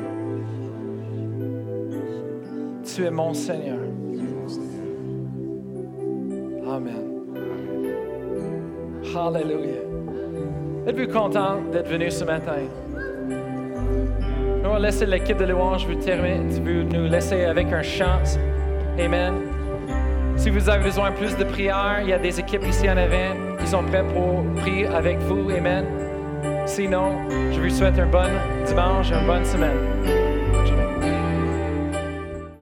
[2.84, 3.78] Tu es mon Seigneur.
[6.68, 7.04] Amen.
[9.16, 9.84] Hallelujah.
[10.88, 12.64] Êtes-vous content d'être venu ce matin?
[14.66, 16.60] On va laisser l'équipe de louange vous terminer,
[16.92, 18.24] nous laisser avec un chant.
[18.98, 19.34] Amen.
[20.36, 23.58] Si vous avez besoin plus de prière, il y a des équipes ici en avant
[23.60, 25.52] qui sont prêts pour prier avec vous.
[25.52, 26.11] Amen.
[26.74, 27.20] Sinon,
[27.52, 28.32] je vous souhaite un bon
[28.66, 30.41] dimanche, une bonne semaine.